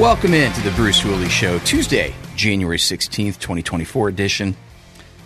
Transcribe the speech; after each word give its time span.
Welcome 0.00 0.32
in 0.32 0.50
to 0.54 0.60
the 0.62 0.70
Bruce 0.72 1.00
Hooley 1.00 1.28
Show, 1.28 1.58
Tuesday, 1.58 2.14
January 2.34 2.78
16th, 2.78 3.38
2024 3.38 4.08
edition. 4.08 4.56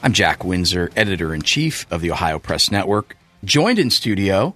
I'm 0.02 0.12
Jack 0.12 0.42
Windsor, 0.45 0.91
editor 0.96 1.32
in 1.32 1.42
chief 1.42 1.87
of 1.92 2.01
the 2.01 2.10
Ohio 2.10 2.41
Press 2.41 2.73
Network, 2.73 3.16
joined 3.45 3.79
in 3.79 3.88
studio 3.91 4.55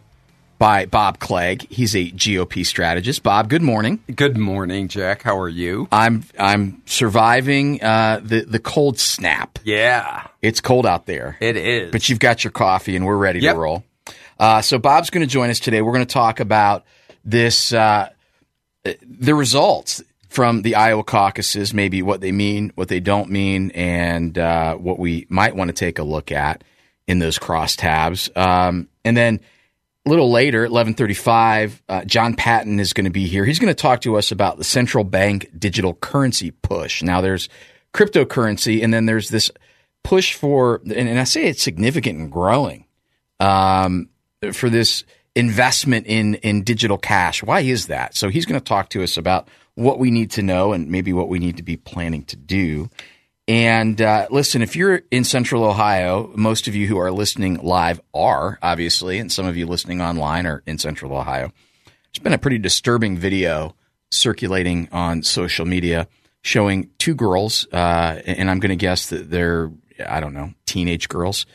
by 0.58 0.86
Bob 0.86 1.20
Clegg. 1.20 1.68
He's 1.70 1.94
a 1.94 2.10
GOP 2.10 2.66
strategist. 2.66 3.22
Bob, 3.22 3.48
good 3.48 3.62
morning. 3.62 4.02
Good 4.14 4.36
morning, 4.36 4.88
Jack. 4.88 5.22
How 5.22 5.38
are 5.38 5.48
you? 5.48 5.86
I'm 5.92 6.24
I'm 6.36 6.82
surviving 6.86 7.80
uh, 7.80 8.20
the 8.20 8.40
the 8.40 8.58
cold 8.58 8.98
snap. 8.98 9.60
Yeah, 9.62 10.26
It's 10.42 10.60
cold 10.60 10.84
out 10.84 11.06
there, 11.06 11.36
it 11.40 11.56
is. 11.56 11.92
but 11.92 12.08
you've 12.08 12.18
got 12.18 12.42
your 12.42 12.50
coffee 12.50 12.96
and 12.96 13.06
we're 13.06 13.16
ready 13.16 13.38
Yep. 13.40 13.54
to 13.54 13.60
roll. 13.60 13.84
Uh, 14.38 14.62
so 14.62 14.78
Bob's 14.80 15.10
going 15.10 15.24
to 15.26 15.32
join 15.32 15.48
us 15.50 15.60
today. 15.60 15.80
We're 15.80 15.92
going 15.92 16.06
to 16.06 16.12
talk 16.12 16.40
about 16.40 16.84
this 17.24 17.72
uh, 17.72 18.08
the 18.84 19.34
results 19.34 20.02
from 20.28 20.62
the 20.62 20.74
Iowa 20.74 21.04
caucuses, 21.04 21.72
maybe 21.72 22.02
what 22.02 22.20
they 22.20 22.32
mean, 22.32 22.72
what 22.74 22.88
they 22.88 23.00
don't 23.00 23.30
mean, 23.30 23.70
and 23.72 24.36
uh, 24.38 24.74
what 24.74 24.98
we 24.98 25.26
might 25.28 25.56
want 25.56 25.68
to 25.68 25.74
take 25.74 25.98
a 25.98 26.04
look 26.04 26.30
at 26.30 26.64
in 27.06 27.18
those 27.18 27.38
crosstabs. 27.38 28.36
Um, 28.36 28.88
and 29.04 29.16
then 29.16 29.40
a 30.06 30.10
little 30.10 30.30
later, 30.30 30.64
eleven 30.64 30.94
thirty-five, 30.94 31.82
uh, 31.88 32.04
John 32.04 32.34
Patton 32.34 32.80
is 32.80 32.92
going 32.92 33.04
to 33.06 33.10
be 33.10 33.26
here. 33.26 33.44
He's 33.44 33.58
going 33.58 33.74
to 33.74 33.82
talk 33.82 34.02
to 34.02 34.16
us 34.16 34.30
about 34.30 34.58
the 34.58 34.64
central 34.64 35.04
bank 35.04 35.50
digital 35.58 35.94
currency 35.94 36.50
push. 36.50 37.02
Now, 37.02 37.20
there's 37.20 37.48
cryptocurrency, 37.92 38.84
and 38.84 38.92
then 38.92 39.06
there's 39.06 39.30
this 39.30 39.50
push 40.04 40.34
for, 40.34 40.82
and, 40.84 41.08
and 41.08 41.18
I 41.18 41.24
say 41.24 41.46
it's 41.46 41.62
significant 41.62 42.18
and 42.18 42.30
growing 42.30 42.86
um, 43.40 44.08
for 44.52 44.70
this 44.70 45.04
investment 45.34 46.06
in 46.06 46.34
in 46.36 46.64
digital 46.64 46.98
cash. 46.98 47.42
Why 47.42 47.60
is 47.60 47.86
that? 47.86 48.14
So 48.14 48.28
he's 48.28 48.46
going 48.46 48.60
to 48.60 48.64
talk 48.64 48.90
to 48.90 49.02
us 49.02 49.16
about 49.16 49.48
what 49.78 49.98
we 50.00 50.10
need 50.10 50.32
to 50.32 50.42
know 50.42 50.72
and 50.72 50.88
maybe 50.88 51.12
what 51.12 51.28
we 51.28 51.38
need 51.38 51.56
to 51.56 51.62
be 51.62 51.76
planning 51.76 52.24
to 52.24 52.36
do. 52.36 52.90
And 53.46 54.00
uh, 54.02 54.26
listen, 54.28 54.60
if 54.60 54.74
you're 54.74 55.02
in 55.10 55.22
Central 55.22 55.64
Ohio, 55.64 56.32
most 56.34 56.66
of 56.66 56.74
you 56.74 56.88
who 56.88 56.98
are 56.98 57.12
listening 57.12 57.62
live 57.62 58.00
are 58.12 58.58
obviously, 58.60 59.18
and 59.18 59.30
some 59.30 59.46
of 59.46 59.56
you 59.56 59.66
listening 59.66 60.02
online 60.02 60.46
are 60.46 60.62
in 60.66 60.78
Central 60.78 61.16
Ohio. 61.16 61.52
There's 61.86 62.22
been 62.22 62.32
a 62.32 62.38
pretty 62.38 62.58
disturbing 62.58 63.16
video 63.16 63.76
circulating 64.10 64.88
on 64.90 65.22
social 65.22 65.64
media 65.64 66.08
showing 66.42 66.90
two 66.98 67.14
girls, 67.14 67.66
uh, 67.72 68.20
and 68.26 68.50
I'm 68.50 68.58
going 68.58 68.70
to 68.70 68.76
guess 68.76 69.10
that 69.10 69.30
they're 69.30 69.70
I 70.04 70.20
don't 70.20 70.34
know 70.34 70.54
teenage 70.66 71.08
girls 71.08 71.46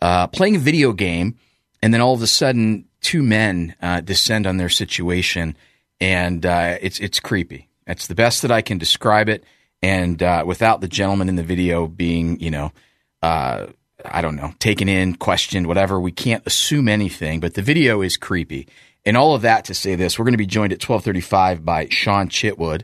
uh, 0.00 0.26
playing 0.28 0.56
a 0.56 0.60
video 0.60 0.92
game, 0.92 1.36
and 1.82 1.92
then 1.92 2.00
all 2.00 2.14
of 2.14 2.22
a 2.22 2.26
sudden, 2.26 2.86
two 3.00 3.22
men 3.22 3.74
uh, 3.82 4.00
descend 4.00 4.46
on 4.46 4.56
their 4.56 4.68
situation, 4.68 5.56
and 6.00 6.44
uh, 6.44 6.78
it's 6.80 6.98
it's 7.00 7.20
creepy. 7.20 7.68
That's 7.86 8.06
the 8.06 8.14
best 8.14 8.42
that 8.42 8.50
I 8.50 8.62
can 8.62 8.78
describe 8.78 9.28
it. 9.28 9.44
And 9.82 10.22
uh, 10.22 10.44
without 10.46 10.80
the 10.80 10.88
gentleman 10.88 11.28
in 11.28 11.36
the 11.36 11.42
video 11.42 11.86
being, 11.86 12.40
you 12.40 12.50
know, 12.50 12.72
uh, 13.22 13.66
I 14.04 14.22
don't 14.22 14.36
know, 14.36 14.52
taken 14.58 14.88
in, 14.88 15.16
questioned, 15.16 15.66
whatever, 15.66 16.00
we 16.00 16.12
can't 16.12 16.46
assume 16.46 16.88
anything. 16.88 17.40
But 17.40 17.54
the 17.54 17.62
video 17.62 18.02
is 18.02 18.16
creepy, 18.16 18.68
and 19.04 19.16
all 19.16 19.34
of 19.34 19.42
that 19.42 19.66
to 19.66 19.74
say 19.74 19.94
this: 19.94 20.18
we're 20.18 20.24
going 20.24 20.32
to 20.32 20.38
be 20.38 20.46
joined 20.46 20.72
at 20.72 20.80
twelve 20.80 21.04
thirty-five 21.04 21.64
by 21.64 21.88
Sean 21.90 22.28
Chitwood, 22.28 22.82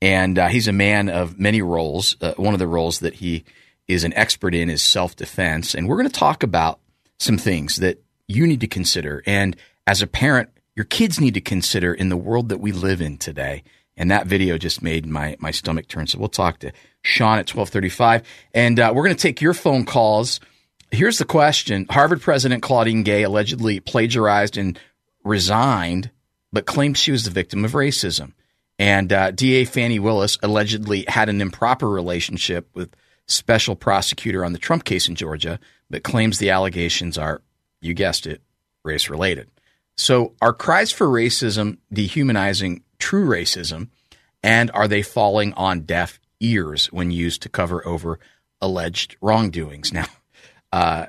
and 0.00 0.38
uh, 0.38 0.48
he's 0.48 0.68
a 0.68 0.72
man 0.72 1.08
of 1.08 1.38
many 1.38 1.62
roles. 1.62 2.16
Uh, 2.20 2.34
one 2.36 2.54
of 2.54 2.60
the 2.60 2.66
roles 2.66 3.00
that 3.00 3.14
he 3.14 3.44
is 3.88 4.04
an 4.04 4.14
expert 4.14 4.54
in 4.54 4.70
is 4.70 4.82
self 4.82 5.16
defense. 5.16 5.74
And 5.74 5.88
we're 5.88 5.96
going 5.96 6.08
to 6.08 6.18
talk 6.18 6.42
about 6.42 6.80
some 7.18 7.38
things 7.38 7.76
that 7.76 8.02
you 8.28 8.46
need 8.46 8.60
to 8.60 8.66
consider. 8.66 9.22
And 9.26 9.56
as 9.86 10.02
a 10.02 10.06
parent, 10.06 10.50
your 10.74 10.84
kids 10.84 11.20
need 11.20 11.34
to 11.34 11.40
consider 11.40 11.92
in 11.92 12.08
the 12.08 12.16
world 12.16 12.48
that 12.48 12.60
we 12.60 12.72
live 12.72 13.00
in 13.00 13.18
today. 13.18 13.62
And 13.96 14.10
that 14.10 14.26
video 14.26 14.58
just 14.58 14.82
made 14.82 15.06
my, 15.06 15.36
my 15.38 15.50
stomach 15.50 15.88
turn. 15.88 16.06
So 16.06 16.18
we'll 16.18 16.28
talk 16.28 16.58
to 16.60 16.72
Sean 17.02 17.38
at 17.38 17.54
1235. 17.54 18.22
And 18.54 18.80
uh, 18.80 18.92
we're 18.94 19.04
going 19.04 19.16
to 19.16 19.22
take 19.22 19.40
your 19.40 19.54
phone 19.54 19.84
calls. 19.84 20.40
Here's 20.90 21.18
the 21.18 21.24
question. 21.24 21.86
Harvard 21.90 22.20
President 22.20 22.62
Claudine 22.62 23.02
Gay 23.02 23.22
allegedly 23.22 23.80
plagiarized 23.80 24.56
and 24.56 24.78
resigned, 25.24 26.10
but 26.52 26.66
claims 26.66 26.98
she 26.98 27.12
was 27.12 27.24
the 27.24 27.30
victim 27.30 27.64
of 27.64 27.72
racism. 27.72 28.32
And 28.78 29.12
uh, 29.12 29.30
DA 29.30 29.64
Fani 29.64 29.98
Willis 29.98 30.38
allegedly 30.42 31.04
had 31.06 31.28
an 31.28 31.40
improper 31.40 31.88
relationship 31.88 32.68
with 32.74 32.96
special 33.26 33.76
prosecutor 33.76 34.44
on 34.44 34.52
the 34.52 34.58
Trump 34.58 34.84
case 34.84 35.08
in 35.08 35.14
Georgia, 35.14 35.60
but 35.90 36.02
claims 36.02 36.38
the 36.38 36.50
allegations 36.50 37.18
are, 37.18 37.42
you 37.80 37.94
guessed 37.94 38.26
it, 38.26 38.42
race 38.84 39.08
related. 39.08 39.48
So 39.96 40.34
are 40.40 40.52
cries 40.52 40.90
for 40.90 41.06
racism 41.06 41.78
dehumanizing 41.92 42.82
true 43.02 43.26
racism? 43.26 43.88
And 44.42 44.70
are 44.72 44.88
they 44.88 45.02
falling 45.02 45.52
on 45.54 45.80
deaf 45.82 46.18
ears 46.40 46.86
when 46.86 47.10
used 47.10 47.42
to 47.42 47.48
cover 47.48 47.86
over 47.86 48.18
alleged 48.60 49.16
wrongdoings? 49.20 49.92
Now, 49.92 50.06
uh, 50.72 51.06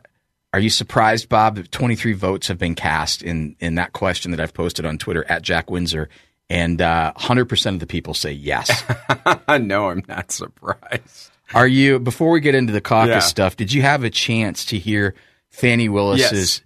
are 0.51 0.59
you 0.59 0.69
surprised, 0.69 1.29
Bob, 1.29 1.55
that 1.55 1.71
23 1.71 2.13
votes 2.13 2.47
have 2.47 2.57
been 2.57 2.75
cast 2.75 3.21
in, 3.23 3.55
in 3.59 3.75
that 3.75 3.93
question 3.93 4.31
that 4.31 4.39
I've 4.39 4.53
posted 4.53 4.85
on 4.85 4.97
Twitter 4.97 5.25
at 5.29 5.41
Jack 5.41 5.69
Windsor? 5.71 6.09
And 6.49 6.81
uh, 6.81 7.13
100% 7.17 7.73
of 7.73 7.79
the 7.79 7.87
people 7.87 8.13
say 8.13 8.31
yes. 8.33 8.83
no, 9.47 9.89
I'm 9.89 10.03
not 10.07 10.31
surprised. 10.31 11.31
Are 11.53 11.67
you 11.67 11.99
before 11.99 12.31
we 12.31 12.39
get 12.41 12.53
into 12.55 12.73
the 12.73 12.81
caucus 12.81 13.09
Yeah. 13.13 13.19
stuff? 13.19 13.55
Did 13.55 13.71
you 13.73 13.81
have 13.81 14.03
a 14.03 14.09
chance 14.09 14.65
to 14.65 14.77
hear 14.77 15.15
Fani 15.49 15.89
Willis's? 15.89 16.61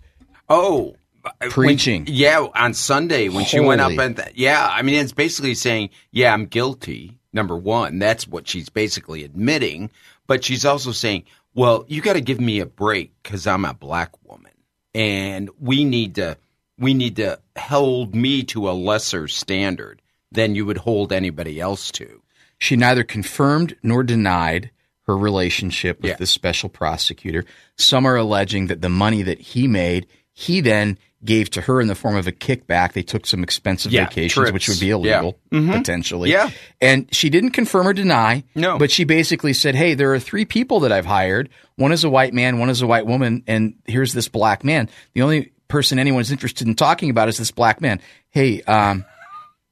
Oh, 0.50 0.96
Uh, 1.28 1.32
when- 1.42 1.52
Preaching. 1.52 2.06
yeah, 2.08 2.46
on 2.56 2.74
Sunday 2.74 3.30
when 3.30 3.46
she 3.46 3.60
went 3.60 3.82
up 3.82 3.98
and 3.98 4.16
th- 4.16 4.30
yeah, 4.36 4.68
I 4.72 4.82
mean 4.82 4.96
it's 4.96 5.12
basically 5.14 5.56
saying, 5.56 5.90
yeah, 6.12 6.34
I'm 6.34 6.46
guilty. 6.46 7.18
Number 7.34 7.56
one, 7.58 8.00
that's 8.00 8.28
what 8.28 8.48
she's 8.48 8.70
basically 8.70 9.24
admitting, 9.24 9.92
but 10.26 10.44
she's 10.44 10.66
also 10.66 10.92
saying, 10.92 11.24
well, 11.54 11.86
you 11.88 12.02
got 12.02 12.14
to 12.14 12.22
give 12.22 12.40
me 12.40 12.60
a 12.60 12.66
break 12.66 13.12
because 13.22 13.46
I'm 13.48 13.66
a 13.66 13.74
black 13.74 14.12
woman, 14.28 14.52
and 14.96 15.50
we 15.60 15.84
need 15.84 16.16
to 16.16 16.38
we 16.80 16.94
need 16.94 17.16
to 17.18 17.40
hold 17.58 18.14
me 18.16 18.44
to 18.44 18.70
a 18.70 18.72
lesser 18.74 19.28
standard 19.28 20.02
than 20.32 20.54
you 20.56 20.66
would 20.66 20.78
hold 20.78 21.12
anybody 21.12 21.59
else 21.59 21.92
to. 21.92 22.22
She 22.59 22.76
neither 22.76 23.04
confirmed 23.04 23.76
nor 23.82 24.04
denied 24.04 24.70
her 25.08 25.18
relationship 25.18 26.02
with 26.02 26.09
Yeah. 26.12 26.16
the 26.18 26.26
special 26.28 26.70
prosecutor. 26.70 27.46
Some 27.78 28.06
are 28.06 28.16
alleging 28.18 28.68
that 28.68 28.82
the 28.82 28.90
money 28.90 29.24
that 29.24 29.40
he 29.40 29.68
made, 29.68 30.06
he 30.34 30.59
then 30.62 30.98
gave 31.25 31.50
to 31.51 31.61
her 31.61 31.81
in 31.81 31.88
the 31.88 31.95
form 31.95 32.16
of 32.16 32.28
a 32.28 32.31
kickback. 32.31 32.94
They 32.94 33.01
took 33.01 33.25
some 33.25 33.41
expensive 33.44 33.91
Yeah, 33.91 34.05
vacations, 34.05 34.33
trips. 34.33 34.51
which 34.53 34.69
would 34.69 34.79
be 34.79 34.88
Yeah. 34.88 34.94
illegal 34.95 35.39
Mhm. 35.51 35.72
potentially. 35.78 36.31
Yeah. 36.31 36.51
And 36.79 37.07
she 37.11 37.29
didn't 37.29 37.52
confirm 37.52 37.87
or 37.87 37.93
deny. 37.93 38.43
No. 38.53 38.78
But 38.78 38.91
she 38.91 39.03
basically 39.03 39.53
said, 39.53 39.73
Hey, 39.75 39.96
there 39.96 40.14
are 40.14 40.19
three 40.19 40.46
people 40.46 40.81
that 40.81 40.91
I've 40.91 41.08
hired. 41.08 41.49
One 41.75 41.91
is 41.91 42.03
a 42.03 42.09
white 42.09 42.34
man, 42.35 42.59
one 42.59 42.69
is 42.69 42.81
a 42.84 42.87
white 42.87 43.08
woman, 43.08 43.43
and 43.47 43.73
here's 43.87 44.14
this 44.14 44.28
black 44.28 44.64
man. 44.64 44.90
The 45.16 45.23
only 45.23 45.52
person 45.67 45.97
anyone's 45.99 46.31
interested 46.31 46.67
in 46.67 46.75
talking 46.75 47.09
about 47.09 47.29
is 47.29 47.37
this 47.37 47.52
black 47.52 47.81
man. 47.81 47.99
Hey, 48.29 48.61
um, 48.63 49.03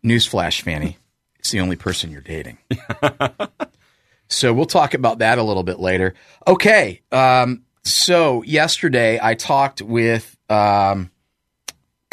newsflash, 0.03 0.61
Fani. 0.61 0.97
It's 1.39 1.51
the 1.51 1.59
only 1.59 1.75
person 1.75 2.09
you're 2.11 2.21
dating. 2.21 2.57
so 4.27 4.51
we'll 4.53 4.65
talk 4.65 4.93
about 4.93 5.19
that 5.19 5.37
a 5.37 5.43
little 5.43 5.63
bit 5.63 5.79
later. 5.79 6.15
Okay. 6.47 7.01
Um, 7.11 7.61
so 7.83 8.41
yesterday 8.43 9.19
I 9.21 9.35
talked 9.35 9.81
with, 9.81 10.35
um, 10.49 11.11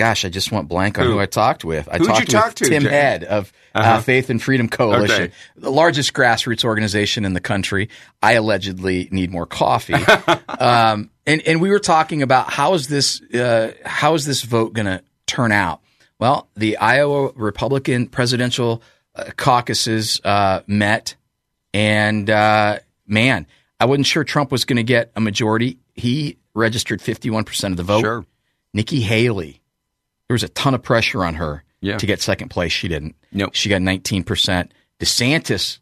gosh, 0.03 0.25
I 0.25 0.29
just 0.31 0.51
went 0.51 0.67
blank 0.69 0.99
on 0.99 1.07
who, 1.07 1.13
Who? 1.13 1.21
I 1.21 1.27
talked 1.27 1.65
with. 1.65 1.89
I 1.89 1.99
Who'd 1.99 2.09
you 2.09 2.13
talked 2.15 2.31
talk 2.31 2.47
with 2.47 2.55
to, 2.57 2.65
Tim 2.65 2.83
Jay? 2.83 2.89
Head 2.91 3.23
of 3.25 3.53
uh, 3.73 3.79
Uh-huh. 3.79 4.01
Faith 4.01 4.31
and 4.31 4.43
Freedom 4.43 4.69
Coalition, 4.69 5.23
Okay. 5.25 5.33
the 5.57 5.71
largest 5.71 6.13
grassroots 6.13 6.65
organization 6.65 7.25
in 7.25 7.35
the 7.35 7.41
country. 7.41 7.89
I 8.21 8.33
allegedly 8.33 9.09
need 9.13 9.31
more 9.31 9.47
coffee. 9.47 9.95
um, 10.49 11.11
and, 11.25 11.41
and 11.47 11.61
we 11.61 11.71
were 11.71 11.79
talking 11.79 12.23
about 12.23 12.53
how 12.53 12.75
is 12.75 12.89
this, 12.89 13.23
uh, 13.33 13.73
how 13.85 14.15
is 14.15 14.27
this 14.27 14.43
vote 14.43 14.73
going 14.73 14.87
to 14.87 15.03
turn 15.27 15.53
out? 15.53 15.81
Well, 16.19 16.49
the 16.57 16.77
Iowa 16.79 17.31
Republican 17.37 18.09
presidential 18.09 18.83
uh, 19.15 19.31
caucuses 19.37 20.21
uh, 20.25 20.63
met, 20.67 21.15
and 21.73 22.29
uh, 22.29 22.81
man, 23.07 23.47
I 23.79 23.85
wasn't 23.85 24.07
sure 24.07 24.25
Trump 24.25 24.51
was 24.51 24.65
going 24.65 24.77
to 24.79 24.83
get 24.83 25.13
a 25.15 25.21
majority. 25.21 25.79
He 25.95 26.39
registered 26.55 27.01
51% 27.01 27.71
of 27.71 27.77
the 27.77 27.83
vote. 27.85 28.01
Sure. 28.01 28.27
Nikki 28.75 29.01
Haley, 29.01 29.62
there 30.33 30.35
was 30.35 30.43
a 30.43 30.49
ton 30.49 30.73
of 30.75 30.83
pressure 30.83 31.25
on 31.27 31.35
her 31.35 31.63
Yeah. 31.83 31.99
to 31.99 32.07
get 32.07 32.23
second 32.23 32.49
place. 32.49 32.73
She 32.73 32.89
didn't. 32.89 33.15
Nope. 33.33 33.51
She 33.55 33.69
got 33.69 33.83
19%. 33.83 34.71
DeSantis 34.99 35.79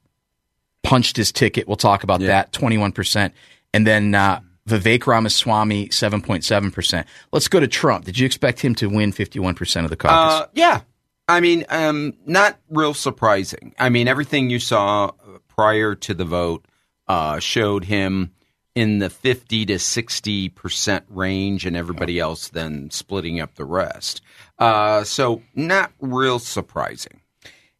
punched 0.82 1.16
his 1.16 1.30
ticket. 1.30 1.68
We'll 1.68 1.76
talk 1.76 2.02
about 2.02 2.20
Yeah. 2.20 2.26
that, 2.28 2.52
21%. 2.52 3.32
And 3.72 3.86
then 3.86 4.12
uh, 4.14 4.40
Vivek 4.68 5.06
Ramaswamy, 5.06 5.88
7.7%. 5.90 7.04
Let's 7.32 7.46
go 7.46 7.60
to 7.60 7.68
Trump. 7.68 8.06
Did 8.06 8.18
you 8.18 8.26
expect 8.26 8.58
him 8.60 8.74
to 8.76 8.88
win 8.88 9.12
51% 9.12 9.84
of 9.84 9.90
the 9.90 9.96
caucus? 9.96 10.42
Uh, 10.42 10.46
yeah. 10.54 10.80
I 11.28 11.38
mean, 11.38 11.64
um, 11.68 12.14
not 12.26 12.58
real 12.70 12.92
surprising. 12.92 13.72
I 13.78 13.88
mean, 13.88 14.08
everything 14.08 14.50
you 14.50 14.58
saw 14.58 15.12
prior 15.46 15.94
to 15.94 16.14
the 16.14 16.24
vote 16.24 16.64
uh, 17.06 17.38
showed 17.38 17.84
him 17.84 18.32
in 18.74 18.98
the 18.98 19.10
50 19.10 19.66
to 19.66 19.74
60% 19.74 21.02
range, 21.08 21.66
and 21.66 21.76
everybody 21.76 22.18
else 22.18 22.48
then 22.48 22.90
splitting 22.90 23.40
up 23.40 23.54
the 23.56 23.64
rest. 23.64 24.20
Uh, 24.58 25.04
so, 25.04 25.42
not 25.54 25.92
real 26.00 26.38
surprising. 26.38 27.20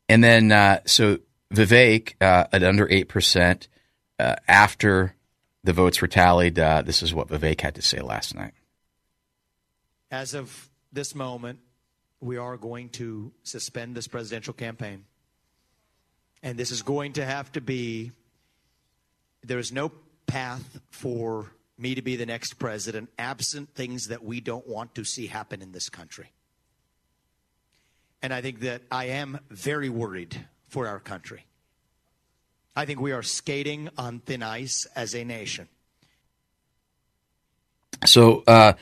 And 0.09 0.25
then, 0.25 0.51
uh, 0.51 0.81
so 0.87 1.19
Vivek 1.55 2.15
uh, 2.21 2.47
at 2.53 2.63
under 2.63 2.87
8%. 2.87 3.69
Uh, 4.19 4.37
after 4.47 5.15
the 5.65 5.73
votes 5.73 6.03
were 6.03 6.09
tallied, 6.09 6.59
uh, 6.59 6.83
this 6.83 7.03
is 7.03 7.15
what 7.15 7.29
Vivek 7.29 7.61
had 7.61 7.75
to 7.77 7.83
say 7.83 8.01
last 8.01 8.35
night. 8.35 8.53
As 10.11 10.35
of 10.35 10.69
this 10.93 11.15
moment, 11.15 11.61
we 12.21 12.37
are 12.37 12.57
going 12.57 12.91
to 12.91 13.33
suspend 13.43 13.95
this 13.95 14.09
presidential 14.09 14.53
campaign. 14.53 15.05
And 16.43 16.59
this 16.59 16.71
is 16.71 16.83
going 16.83 17.15
to 17.15 17.25
have 17.25 17.53
to 17.53 17.61
be, 17.61 18.13
there 19.43 19.59
is 19.59 19.73
no 19.73 19.93
path 20.31 20.81
for 20.91 21.51
me 21.77 21.95
to 21.95 22.03
be 22.03 22.15
the 22.15 22.27
next 22.27 22.55
president 22.55 23.11
absent 23.19 23.75
things 23.75 24.09
that 24.09 24.23
we 24.23 24.41
don't 24.41 24.67
want 24.69 24.95
to 24.95 25.05
see 25.05 25.27
happen 25.27 25.61
in 25.61 25.73
this 25.73 25.89
country. 25.89 26.33
And 28.23 28.33
I 28.33 28.41
think 28.41 28.61
that 28.61 28.83
I 28.93 29.07
am 29.07 29.41
very 29.51 29.89
worried 29.89 30.47
for 30.69 30.87
our 30.87 31.01
country. 31.01 31.47
I 32.77 32.85
think 32.85 33.01
we 33.01 33.13
are 33.13 33.23
skating 33.23 33.89
on 33.99 34.21
thin 34.21 34.43
ice 34.43 34.87
as 34.95 35.15
a 35.15 35.25
nation. 35.25 35.69
So 38.07 38.45
uh, 38.47 38.75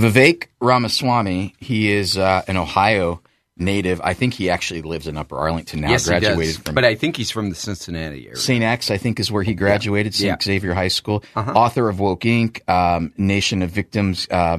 Vivek 0.00 0.46
Ramaswamy, 0.60 1.54
he 1.58 1.90
is 1.90 2.16
uh, 2.16 2.42
an 2.48 2.56
Ohio 2.56 3.20
native. 3.56 4.00
I 4.02 4.14
think 4.14 4.34
he 4.34 4.50
actually 4.50 4.82
lives 4.82 5.06
in 5.06 5.16
Upper 5.16 5.36
Arlington 5.38 5.80
now. 5.80 5.90
yes, 5.90 6.08
graduated 6.08 6.56
from 6.64 6.74
But 6.74 6.84
I 6.84 6.94
think 6.94 7.16
he's 7.16 7.30
from 7.30 7.50
the 7.50 7.54
Cincinnati 7.54 8.26
area. 8.26 8.36
St. 8.36 8.64
X, 8.64 8.90
I 8.90 8.98
think, 8.98 9.20
is 9.20 9.30
where 9.30 9.42
he 9.42 9.54
graduated. 9.54 10.14
St. 10.14 10.26
Yeah. 10.26 10.36
Xavier 10.42 10.74
High 10.74 10.88
School. 10.88 11.22
Author 11.36 11.88
of 11.88 12.00
Woke 12.00 12.22
Inc., 12.22 12.68
um, 12.68 13.12
Nation 13.16 13.62
of 13.62 13.70
Victims, 13.70 14.26
uh, 14.30 14.58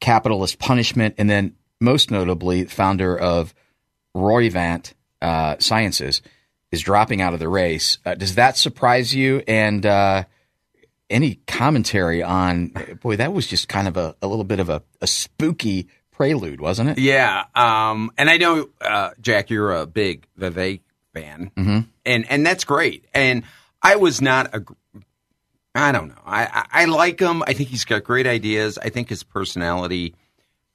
Capitalist 0.00 0.58
Punishment, 0.58 1.16
and 1.18 1.28
then 1.28 1.54
most 1.80 2.10
notably, 2.10 2.64
founder 2.64 3.18
of 3.18 3.54
Roivant 4.16 4.94
uh, 5.20 5.56
Sciences, 5.58 6.22
is 6.70 6.80
dropping 6.82 7.20
out 7.20 7.34
of 7.34 7.40
the 7.40 7.48
race. 7.48 7.98
Uh, 8.04 8.14
does 8.14 8.34
that 8.36 8.56
surprise 8.56 9.14
you? 9.14 9.42
And 9.48 9.84
uh, 9.84 10.24
any 11.10 11.36
commentary 11.46 12.22
on? 12.22 12.72
Boy, 13.00 13.16
that 13.16 13.32
was 13.32 13.46
just 13.46 13.68
kind 13.68 13.88
of 13.88 13.96
a, 13.96 14.14
a 14.22 14.26
little 14.28 14.44
bit 14.44 14.60
of 14.60 14.68
a, 14.68 14.82
a 15.00 15.06
spooky 15.06 15.88
prelude, 16.18 16.60
wasn't 16.60 16.90
it? 16.90 16.98
Yeah, 16.98 17.44
um, 17.54 18.10
and 18.18 18.28
I 18.28 18.36
know 18.38 18.68
uh, 18.80 19.10
Jack, 19.20 19.50
you're 19.50 19.72
a 19.72 19.86
big 19.86 20.26
Vivek 20.38 20.80
fan, 21.14 21.52
mm-hmm. 21.56 21.80
and 22.04 22.30
and 22.30 22.44
that's 22.44 22.64
great. 22.64 23.04
And 23.14 23.44
I 23.80 23.96
was 23.96 24.20
not 24.20 24.52
a, 24.52 24.64
I 25.76 25.92
don't 25.92 26.08
know. 26.08 26.22
I, 26.26 26.44
I 26.44 26.82
I 26.82 26.84
like 26.86 27.20
him. 27.20 27.44
I 27.46 27.52
think 27.52 27.68
he's 27.68 27.84
got 27.84 28.02
great 28.02 28.26
ideas. 28.26 28.78
I 28.78 28.88
think 28.88 29.08
his 29.08 29.22
personality 29.22 30.16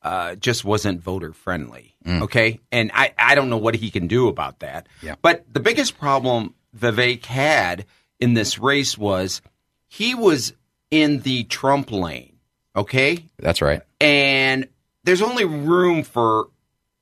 uh, 0.02 0.36
just 0.36 0.64
wasn't 0.64 1.02
voter 1.02 1.34
friendly. 1.34 1.96
Okay, 2.08 2.62
and 2.72 2.90
I 2.94 3.14
I 3.18 3.36
don't 3.36 3.50
know 3.50 3.58
what 3.58 3.76
he 3.76 3.92
can 3.92 4.08
do 4.08 4.30
about 4.30 4.60
that. 4.60 4.88
Yeah. 5.02 5.16
But 5.22 5.46
the 5.52 5.60
biggest 5.60 5.98
problem 6.00 6.56
Vivek 6.78 7.26
had 7.26 7.86
in 8.18 8.34
this 8.34 8.60
race 8.60 8.98
was 8.98 9.42
he 9.90 10.16
was 10.16 10.54
in 10.90 11.20
the 11.20 11.44
Trump 11.44 11.92
lane. 11.92 12.38
Okay, 12.76 13.26
That's 13.38 13.62
right. 13.62 13.82
and 14.02 14.68
there's 15.04 15.22
only 15.22 15.46
room 15.46 16.04
for 16.04 16.48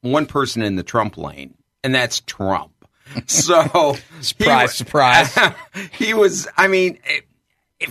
one 0.02 0.26
person 0.26 0.62
in 0.62 0.76
the 0.76 0.84
Trump 0.84 1.18
lane, 1.18 1.56
and 1.84 1.94
that's 1.94 2.22
Trump. 2.22 2.72
So 3.28 3.98
Surprise, 4.22 4.72
he, 4.72 4.78
surprise. 4.78 5.38
he 5.92 6.14
was. 6.14 6.48
I 6.58 6.68
mean, 6.68 6.98
it- 7.06 7.26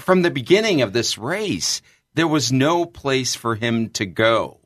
from 0.00 0.22
the 0.22 0.30
beginning 0.30 0.82
of 0.82 0.92
this 0.92 1.18
race, 1.18 1.82
there 2.14 2.28
was 2.28 2.52
no 2.52 2.84
place 2.86 3.34
for 3.34 3.56
him 3.56 3.88
to 3.90 4.06
go. 4.06 4.60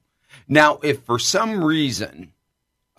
Now, 0.47 0.79
if 0.83 1.01
for 1.05 1.19
some 1.19 1.65
reason 1.65 2.33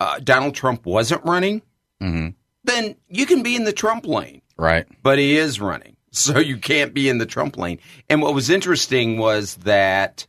uh, 0.00 0.18
Donald 0.18 0.54
Trump 0.56 0.84
wasn't 0.86 1.24
running, 1.24 1.62
then 2.00 2.96
you 3.08 3.26
can 3.26 3.42
be 3.44 3.54
in 3.54 3.62
the 3.64 3.72
Trump 3.72 4.04
lane 4.06 4.42
Right. 4.56 4.86
but 5.04 5.18
he 5.18 5.36
is 5.36 5.60
running. 5.60 5.92
So 6.10 6.38
you 6.38 6.56
can't 6.56 6.92
be 6.94 7.08
in 7.10 7.18
the 7.18 7.26
Trump 7.26 7.56
lane. 7.58 7.78
And 8.08 8.20
what 8.22 8.34
was 8.34 8.48
interesting 8.50 9.18
was 9.18 9.56
that 9.56 10.26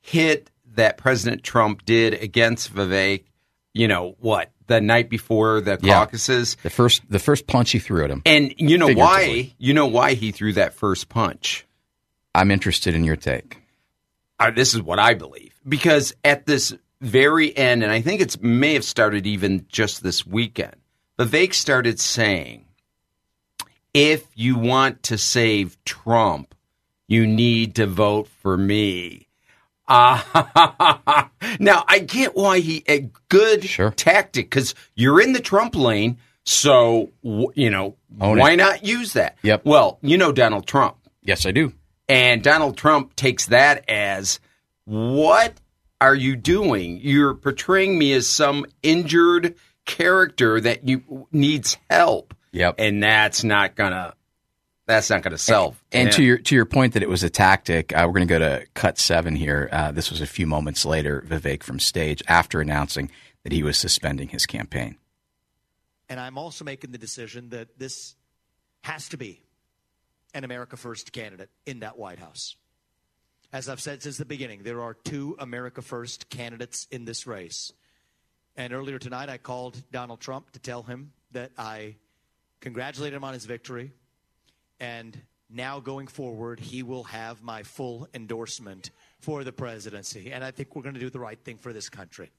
hit 0.00 0.50
that 0.76 0.96
President 0.96 1.42
Trump 1.42 1.84
did 1.84 2.14
against 2.14 2.72
Vivek, 2.74 3.24
you 3.74 3.88
know, 3.88 4.16
what, 4.20 4.50
the 4.68 4.80
night 4.80 5.10
before 5.10 5.60
the 5.60 5.78
Yeah. 5.82 5.94
caucuses. 5.94 6.56
The 6.62 6.70
first, 6.70 7.02
the 7.10 7.18
first 7.18 7.46
punch 7.46 7.72
he 7.72 7.78
threw 7.78 8.02
at 8.04 8.10
him. 8.10 8.22
And 8.24 8.54
you 8.58 8.78
know 8.78 8.92
why? 8.92 9.52
You 9.58 9.74
know 9.74 9.86
why 9.86 10.14
he 10.14 10.32
threw 10.32 10.52
that 10.54 10.74
first 10.74 11.08
punch? 11.08 11.66
I'm 12.34 12.50
interested 12.50 12.94
in 12.94 13.04
your 13.04 13.16
take. 13.16 13.58
uh, 14.38 14.50
this 14.50 14.74
is 14.74 14.82
what 14.82 14.98
I 14.98 15.14
believe 15.14 15.54
because 15.66 16.14
at 16.24 16.44
this 16.46 16.74
very 17.00 17.56
end, 17.56 17.82
and 17.82 17.90
I 17.92 18.00
think 18.02 18.20
it 18.20 18.42
may 18.42 18.74
have 18.74 18.84
started 18.84 19.26
even 19.26 19.66
just 19.68 20.02
this 20.02 20.26
weekend, 20.26 20.76
Vivek 21.18 21.54
started 21.54 21.98
saying, 21.98 22.66
"If 23.94 24.24
you 24.34 24.56
want 24.58 25.02
to 25.04 25.16
save 25.16 25.82
Trump, 25.84 26.54
you 27.08 27.26
need 27.26 27.74
to 27.76 27.86
vote 27.86 28.28
for 28.42 28.56
me." 28.58 29.25
Ah, 29.88 31.30
now 31.60 31.84
I 31.86 32.00
get 32.00 32.34
why 32.36 32.58
he 32.60 32.82
a 32.88 33.08
good 33.28 33.64
Sure. 33.64 33.90
tactic 33.92 34.46
because 34.50 34.74
you're 34.94 35.20
in 35.20 35.32
the 35.32 35.40
Trump 35.40 35.74
lane, 35.76 36.18
so 36.44 37.10
w- 37.24 37.52
you 37.54 37.70
know 37.70 37.96
Own 38.20 38.38
why 38.38 38.52
it. 38.52 38.56
not 38.56 38.84
use 38.84 39.12
that? 39.14 39.36
Yep. 39.42 39.62
Well, 39.64 39.98
you 40.02 40.16
know 40.18 40.32
Donald 40.32 40.66
Trump. 40.66 40.96
Yes, 41.22 41.46
I 41.46 41.52
do. 41.52 41.72
And 42.08 42.42
Donald 42.42 42.76
Trump 42.76 43.14
takes 43.16 43.46
that 43.46 43.88
as 43.88 44.38
what 44.84 45.54
are 46.00 46.14
you 46.14 46.36
doing? 46.36 47.00
You're 47.02 47.34
portraying 47.34 47.98
me 47.98 48.12
as 48.12 48.28
some 48.28 48.66
injured 48.82 49.54
character 49.84 50.60
that 50.60 50.86
you 50.88 51.26
needs 51.32 51.76
help. 51.90 52.34
Yep. 52.52 52.76
And 52.78 53.02
that's 53.02 53.44
not 53.44 53.74
gonna 53.76 54.14
that's 54.86 55.10
not 55.10 55.22
gonna 55.22 55.38
sell. 55.38 55.76
And 55.92 56.08
him. 56.08 56.14
to 56.14 56.22
your 56.22 56.38
to 56.38 56.54
your 56.54 56.64
point 56.64 56.94
that 56.94 57.02
it 57.02 57.08
was 57.08 57.22
a 57.22 57.30
tactic, 57.30 57.92
uh, 57.92 58.04
we're 58.06 58.24
going 58.24 58.28
to 58.28 58.34
go 58.34 58.38
to 58.38 58.66
cut 58.74 58.98
seven 58.98 59.36
here. 59.36 59.68
Uh, 59.72 59.92
this 59.92 60.10
was 60.10 60.20
a 60.20 60.26
few 60.26 60.46
moments 60.46 60.84
later. 60.84 61.24
Vivek 61.26 61.62
from 61.62 61.78
stage 61.78 62.22
after 62.28 62.60
announcing 62.60 63.10
that 63.42 63.52
he 63.52 63.62
was 63.62 63.76
suspending 63.76 64.28
his 64.28 64.46
campaign. 64.46 64.96
And 66.08 66.20
I'm 66.20 66.38
also 66.38 66.64
making 66.64 66.92
the 66.92 66.98
decision 66.98 67.50
that 67.50 67.78
this 67.78 68.14
has 68.82 69.08
to 69.08 69.16
be 69.16 69.42
an 70.34 70.44
America 70.44 70.76
First 70.76 71.12
candidate 71.12 71.50
in 71.64 71.80
that 71.80 71.98
White 71.98 72.18
House. 72.18 72.56
As 73.52 73.68
I've 73.68 73.80
said 73.80 74.02
since 74.02 74.16
the 74.16 74.24
beginning, 74.24 74.62
there 74.62 74.82
are 74.82 74.94
two 74.94 75.36
America 75.38 75.82
First 75.82 76.28
candidates 76.28 76.86
in 76.90 77.04
this 77.04 77.26
race. 77.26 77.72
And 78.56 78.72
earlier 78.72 78.98
tonight, 78.98 79.28
I 79.28 79.38
called 79.38 79.82
Donald 79.90 80.20
Trump 80.20 80.50
to 80.52 80.58
tell 80.58 80.82
him 80.82 81.12
that 81.32 81.52
I 81.58 81.96
congratulated 82.60 83.16
him 83.16 83.24
on 83.24 83.34
his 83.34 83.44
victory. 83.44 83.92
And 84.80 85.20
now 85.48 85.80
going 85.80 86.06
forward, 86.06 86.60
he 86.60 86.82
will 86.82 87.04
have 87.04 87.42
my 87.42 87.62
full 87.62 88.08
endorsement 88.14 88.90
for 89.20 89.44
the 89.44 89.52
presidency. 89.52 90.32
And 90.32 90.44
I 90.44 90.50
think 90.50 90.74
we're 90.74 90.82
going 90.82 90.94
to 90.94 91.00
do 91.00 91.10
the 91.10 91.20
right 91.20 91.38
thing 91.42 91.56
for 91.56 91.72
this 91.72 91.88
country. 91.88 92.30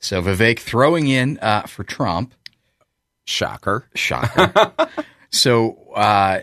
So 0.00 0.20
Vivek 0.20 0.58
throwing 0.58 1.08
in 1.08 1.38
uh, 1.38 1.62
for 1.62 1.82
Trump. 1.82 2.34
shocker. 3.24 3.88
Shocker. 3.94 4.72
so, 5.30 5.78
uh, 5.94 6.40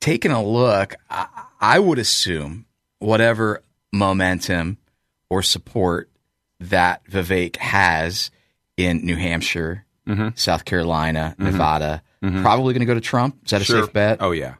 taking 0.00 0.32
a 0.32 0.42
look, 0.44 0.96
I, 1.08 1.26
I 1.60 1.78
would 1.78 1.98
assume 1.98 2.66
whatever 2.98 3.62
momentum 3.92 4.78
or 5.30 5.42
support 5.42 6.10
that 6.58 7.04
Vivek 7.06 7.56
has 7.56 8.30
in 8.76 9.04
New 9.04 9.16
Hampshire, 9.16 9.84
South 10.34 10.64
Carolina, 10.64 11.34
Nevada, 11.38 12.02
probably 12.22 12.72
going 12.74 12.80
to 12.80 12.86
go 12.86 12.94
to 12.94 13.00
Trump. 13.00 13.36
Is 13.44 13.50
that 13.50 13.60
a 13.62 13.64
Sure. 13.64 13.82
safe 13.84 13.92
bet? 13.92 14.18
Oh 14.20 14.30
yeah. 14.30 14.54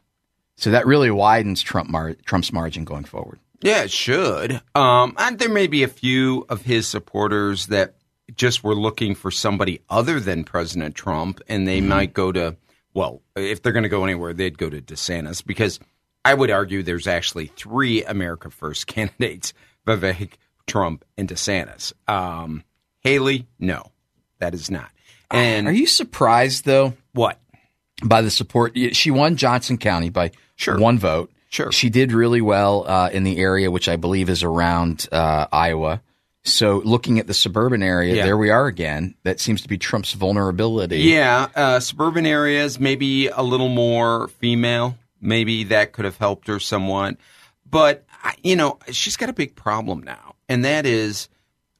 So 0.56 0.70
that 0.72 0.86
really 0.86 1.10
widens 1.10 1.62
Trump 1.62 1.88
mar- 1.88 2.16
Trump's 2.24 2.52
margin 2.52 2.84
going 2.84 3.04
forward. 3.04 3.38
Yeah, 3.62 3.84
it 3.84 3.90
should. 3.92 4.60
Um, 4.74 5.14
and 5.18 5.38
there 5.38 5.48
may 5.48 5.66
be 5.68 5.82
a 5.84 5.88
few 5.88 6.44
of 6.48 6.62
his 6.62 6.86
supporters 6.88 7.66
that 7.68 7.94
just 8.34 8.64
were 8.64 8.74
looking 8.74 9.14
for 9.14 9.30
somebody 9.30 9.80
other 9.88 10.18
than 10.18 10.42
President 10.44 10.94
Trump, 10.96 11.40
and 11.48 11.66
they 11.68 11.80
might 11.80 12.12
go 12.12 12.32
to, 12.32 12.56
well, 12.94 13.22
if 13.36 13.62
they're 13.62 13.72
going 13.72 13.82
to 13.84 13.88
go 13.88 14.04
anywhere, 14.04 14.32
they'd 14.32 14.58
go 14.58 14.68
to 14.68 14.80
DeSantis 14.80 15.44
because 15.44 15.78
I 16.24 16.34
would 16.34 16.50
argue 16.50 16.82
there's 16.82 17.06
actually 17.06 17.46
three 17.46 18.02
America 18.04 18.50
First 18.50 18.86
candidates 18.88 19.52
Vivek, 19.86 20.32
Trump, 20.66 21.04
and 21.16 21.28
DeSantis. 21.28 21.92
Um, 22.08 22.64
Haley, 23.00 23.46
no, 23.58 23.84
that 24.38 24.54
is 24.54 24.70
not. 24.70 24.90
And 25.30 25.66
Are 25.68 25.72
you 25.72 25.86
surprised 25.86 26.64
though 26.64 26.94
what? 27.12 27.38
By 28.04 28.22
the 28.22 28.30
support? 28.30 28.76
She 28.92 29.10
won 29.10 29.36
Johnson 29.36 29.78
County 29.78 30.10
by 30.10 30.32
Sure. 30.56 30.78
one 30.78 30.98
vote. 30.98 31.30
Sure. 31.48 31.70
She 31.72 31.90
did 31.90 32.12
really 32.12 32.40
well 32.40 32.84
uh, 32.88 33.10
in 33.12 33.24
the 33.24 33.38
area, 33.38 33.70
which 33.70 33.88
I 33.88 33.96
believe 33.96 34.28
is 34.30 34.42
around 34.42 35.06
uh, 35.12 35.46
Iowa. 35.52 36.00
So 36.44 36.78
looking 36.84 37.18
at 37.18 37.26
the 37.26 37.34
suburban 37.34 37.82
area, 37.82 38.16
Yeah. 38.16 38.24
there 38.24 38.36
we 38.36 38.50
are 38.50 38.66
again. 38.66 39.14
That 39.22 39.38
seems 39.38 39.62
to 39.62 39.68
be 39.68 39.78
Trump's 39.78 40.12
vulnerability. 40.12 41.00
Yeah, 41.00 41.48
uh, 41.54 41.80
suburban 41.80 42.26
areas, 42.26 42.80
maybe 42.80 43.28
a 43.28 43.42
little 43.42 43.68
more 43.68 44.28
female. 44.28 44.96
Maybe 45.20 45.64
that 45.64 45.92
could 45.92 46.04
have 46.04 46.16
helped 46.16 46.48
her 46.48 46.58
somewhat. 46.58 47.16
But, 47.70 48.04
you 48.42 48.56
know, 48.56 48.78
she's 48.90 49.16
got 49.16 49.28
a 49.28 49.32
big 49.32 49.54
problem 49.54 50.02
now. 50.02 50.34
And 50.48 50.64
that 50.64 50.84
is, 50.84 51.28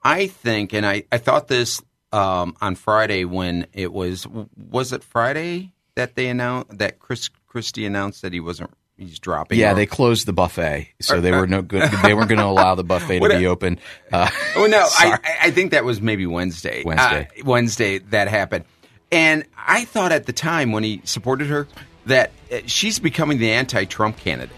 I 0.03 0.29
think, 0.29 0.73
and 0.73 0.87
I, 0.87 1.05
I 1.11 1.19
thought 1.19 1.49
this 1.49 1.83
um, 2.13 2.57
on 2.61 2.77
Friday 2.77 3.25
when 3.25 3.67
it 3.73 3.93
was, 3.93 4.27
was 4.57 4.93
it 4.93 5.03
Friday 5.03 5.73
that 5.95 6.15
they 6.17 6.29
announced, 6.29 6.79
that 6.79 6.99
Chris 6.99 7.29
Christie 7.47 7.85
announced 7.87 8.23
that 8.23 8.33
he 8.33 8.41
wasn't, 8.41 8.71
he's 8.97 9.19
dropping? 9.19 9.59
Yeah, 9.59 9.73
or- 9.73 9.75
they 9.75 9.87
closed 9.87 10.27
the 10.27 10.33
buffet, 10.33 10.89
so 11.01 11.21
they 11.21 11.31
were 11.33 11.47
no 11.47 11.63
good. 11.63 11.91
They 12.03 12.15
weren't 12.15 12.29
going 12.29 12.39
to 12.41 12.47
allow 12.47 12.75
the 12.75 12.85
buffet 12.85 13.21
to 13.21 13.29
be 13.39 13.47
open. 13.47 13.79
Uh, 14.13 14.29
Oh 14.57 14.67
no, 14.67 14.87
I. 14.99 15.19
I- 15.43 15.51
think 15.51 15.73
that 15.73 15.85
was 15.85 16.01
maybe 16.01 16.27
Wednesday. 16.27 16.83
Wednesday. 16.85 17.29
Uh, 17.41 17.45
Wednesday 17.45 17.99
that 17.99 18.29
happened, 18.29 18.65
and 19.11 19.45
I 19.57 19.85
thought 19.85 20.13
at 20.13 20.27
the 20.27 20.33
time 20.33 20.73
when 20.73 20.83
he 20.85 21.01
supported 21.05 21.49
her 21.49 21.67
that 22.07 22.31
uh, 22.51 22.59
she's 22.67 22.99
becoming 22.99 23.39
the 23.39 23.51
anti-Trump 23.53 24.17
candidate. 24.19 24.55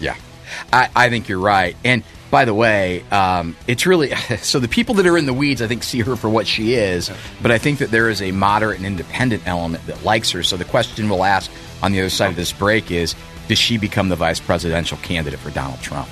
Yeah, 0.00 0.16
I, 0.72 0.88
I 0.96 1.08
think 1.10 1.28
you're 1.28 1.38
right. 1.40 1.76
And 1.84 2.02
by 2.30 2.44
the 2.44 2.54
way, 2.54 3.02
um, 3.10 3.56
it's 3.66 3.86
really 3.86 4.10
so 4.40 4.58
the 4.58 4.68
people 4.68 4.96
that 4.96 5.06
are 5.06 5.16
in 5.16 5.26
the 5.26 5.32
weeds, 5.32 5.62
I 5.62 5.66
think, 5.66 5.82
see 5.82 6.00
her 6.00 6.16
for 6.16 6.28
what 6.28 6.46
she 6.46 6.74
is. 6.74 7.10
But 7.42 7.50
I 7.50 7.58
think 7.58 7.78
that 7.78 7.90
there 7.90 8.08
is 8.08 8.20
a 8.22 8.32
moderate 8.32 8.78
and 8.78 8.86
independent 8.86 9.46
element 9.46 9.86
that 9.86 10.04
likes 10.04 10.30
her. 10.32 10.42
So 10.42 10.56
the 10.56 10.64
question 10.64 11.08
we'll 11.08 11.24
ask 11.24 11.50
on 11.82 11.92
the 11.92 12.00
other 12.00 12.10
side 12.10 12.30
of 12.30 12.36
this 12.36 12.52
break 12.52 12.90
is 12.90 13.14
Does 13.48 13.58
she 13.58 13.78
become 13.78 14.08
the 14.08 14.16
vice 14.16 14.40
presidential 14.40 14.98
candidate 14.98 15.40
for 15.40 15.50
Donald 15.50 15.80
Trump? 15.80 16.08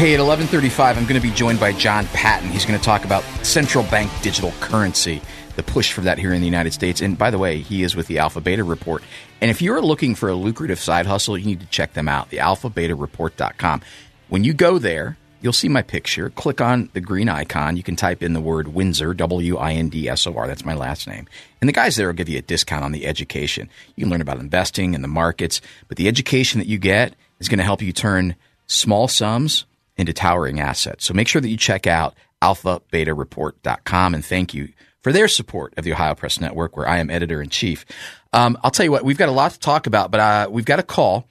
Hey, 0.00 0.14
at 0.14 0.20
11:35, 0.20 0.96
I'm 0.96 1.02
going 1.02 1.20
to 1.20 1.20
be 1.20 1.30
joined 1.30 1.60
by 1.60 1.74
John 1.74 2.06
Patton. 2.06 2.48
He's 2.48 2.64
going 2.64 2.78
to 2.78 2.82
talk 2.82 3.04
about 3.04 3.22
central 3.44 3.84
bank 3.84 4.10
digital 4.22 4.50
currency, 4.52 5.20
the 5.56 5.62
push 5.62 5.92
for 5.92 6.00
that 6.00 6.16
here 6.16 6.32
in 6.32 6.40
the 6.40 6.46
United 6.46 6.72
States. 6.72 7.02
And 7.02 7.18
by 7.18 7.30
the 7.30 7.36
way, 7.36 7.58
he 7.58 7.82
is 7.82 7.94
with 7.94 8.06
the 8.06 8.16
Alpha 8.16 8.40
Beta 8.40 8.64
Report. 8.64 9.02
And 9.42 9.50
if 9.50 9.60
you're 9.60 9.82
looking 9.82 10.14
for 10.14 10.30
a 10.30 10.34
lucrative 10.34 10.80
side 10.80 11.04
hustle, 11.04 11.36
you 11.36 11.44
need 11.44 11.60
to 11.60 11.66
check 11.66 11.92
them 11.92 12.08
out, 12.08 12.30
the 12.30 12.38
alphabetareport.com. 12.38 13.82
When 14.30 14.42
you 14.42 14.54
go 14.54 14.78
there, 14.78 15.18
you'll 15.42 15.52
see 15.52 15.68
my 15.68 15.82
picture. 15.82 16.30
Click 16.30 16.62
on 16.62 16.88
the 16.94 17.02
green 17.02 17.28
icon. 17.28 17.76
You 17.76 17.82
can 17.82 17.94
type 17.94 18.22
in 18.22 18.32
the 18.32 18.40
word 18.40 18.68
Windsor, 18.68 19.12
W 19.12 19.58
I 19.58 19.74
N 19.74 19.90
D 19.90 20.08
S 20.08 20.26
O 20.26 20.34
R. 20.34 20.46
That's 20.46 20.64
my 20.64 20.74
last 20.74 21.08
name. 21.08 21.28
And 21.60 21.68
the 21.68 21.74
guys 21.74 21.96
there 21.96 22.06
will 22.06 22.14
give 22.14 22.30
you 22.30 22.38
a 22.38 22.42
discount 22.42 22.84
on 22.84 22.92
the 22.92 23.06
education. 23.06 23.68
You 23.96 24.04
can 24.04 24.10
learn 24.10 24.22
about 24.22 24.38
investing 24.38 24.94
and 24.94 25.04
the 25.04 25.08
markets, 25.08 25.60
but 25.88 25.98
the 25.98 26.08
education 26.08 26.58
that 26.58 26.68
you 26.68 26.78
get 26.78 27.14
is 27.38 27.50
going 27.50 27.58
to 27.58 27.64
help 27.64 27.82
you 27.82 27.92
turn 27.92 28.34
small 28.66 29.06
sums 29.06 29.66
into 29.96 30.12
towering 30.12 30.60
assets. 30.60 31.04
So 31.04 31.14
make 31.14 31.28
sure 31.28 31.40
that 31.40 31.48
you 31.48 31.56
check 31.56 31.86
out 31.86 32.14
alphabetareport.com 32.42 34.14
and 34.14 34.24
thank 34.24 34.54
you 34.54 34.68
for 35.02 35.12
their 35.12 35.28
support 35.28 35.74
of 35.76 35.84
the 35.84 35.92
Ohio 35.92 36.14
Press 36.14 36.40
Network, 36.40 36.76
where 36.76 36.88
I 36.88 36.98
am 36.98 37.10
editor 37.10 37.40
in 37.42 37.48
chief. 37.48 37.84
Um, 38.32 38.58
I'll 38.62 38.70
tell 38.70 38.84
you 38.84 38.90
what, 38.90 39.04
we've 39.04 39.18
got 39.18 39.28
a 39.28 39.32
lot 39.32 39.52
to 39.52 39.58
talk 39.58 39.86
about, 39.86 40.10
but 40.10 40.20
uh, 40.20 40.48
we've 40.50 40.64
got 40.64 40.78
a 40.78 40.84
call. 40.84 41.26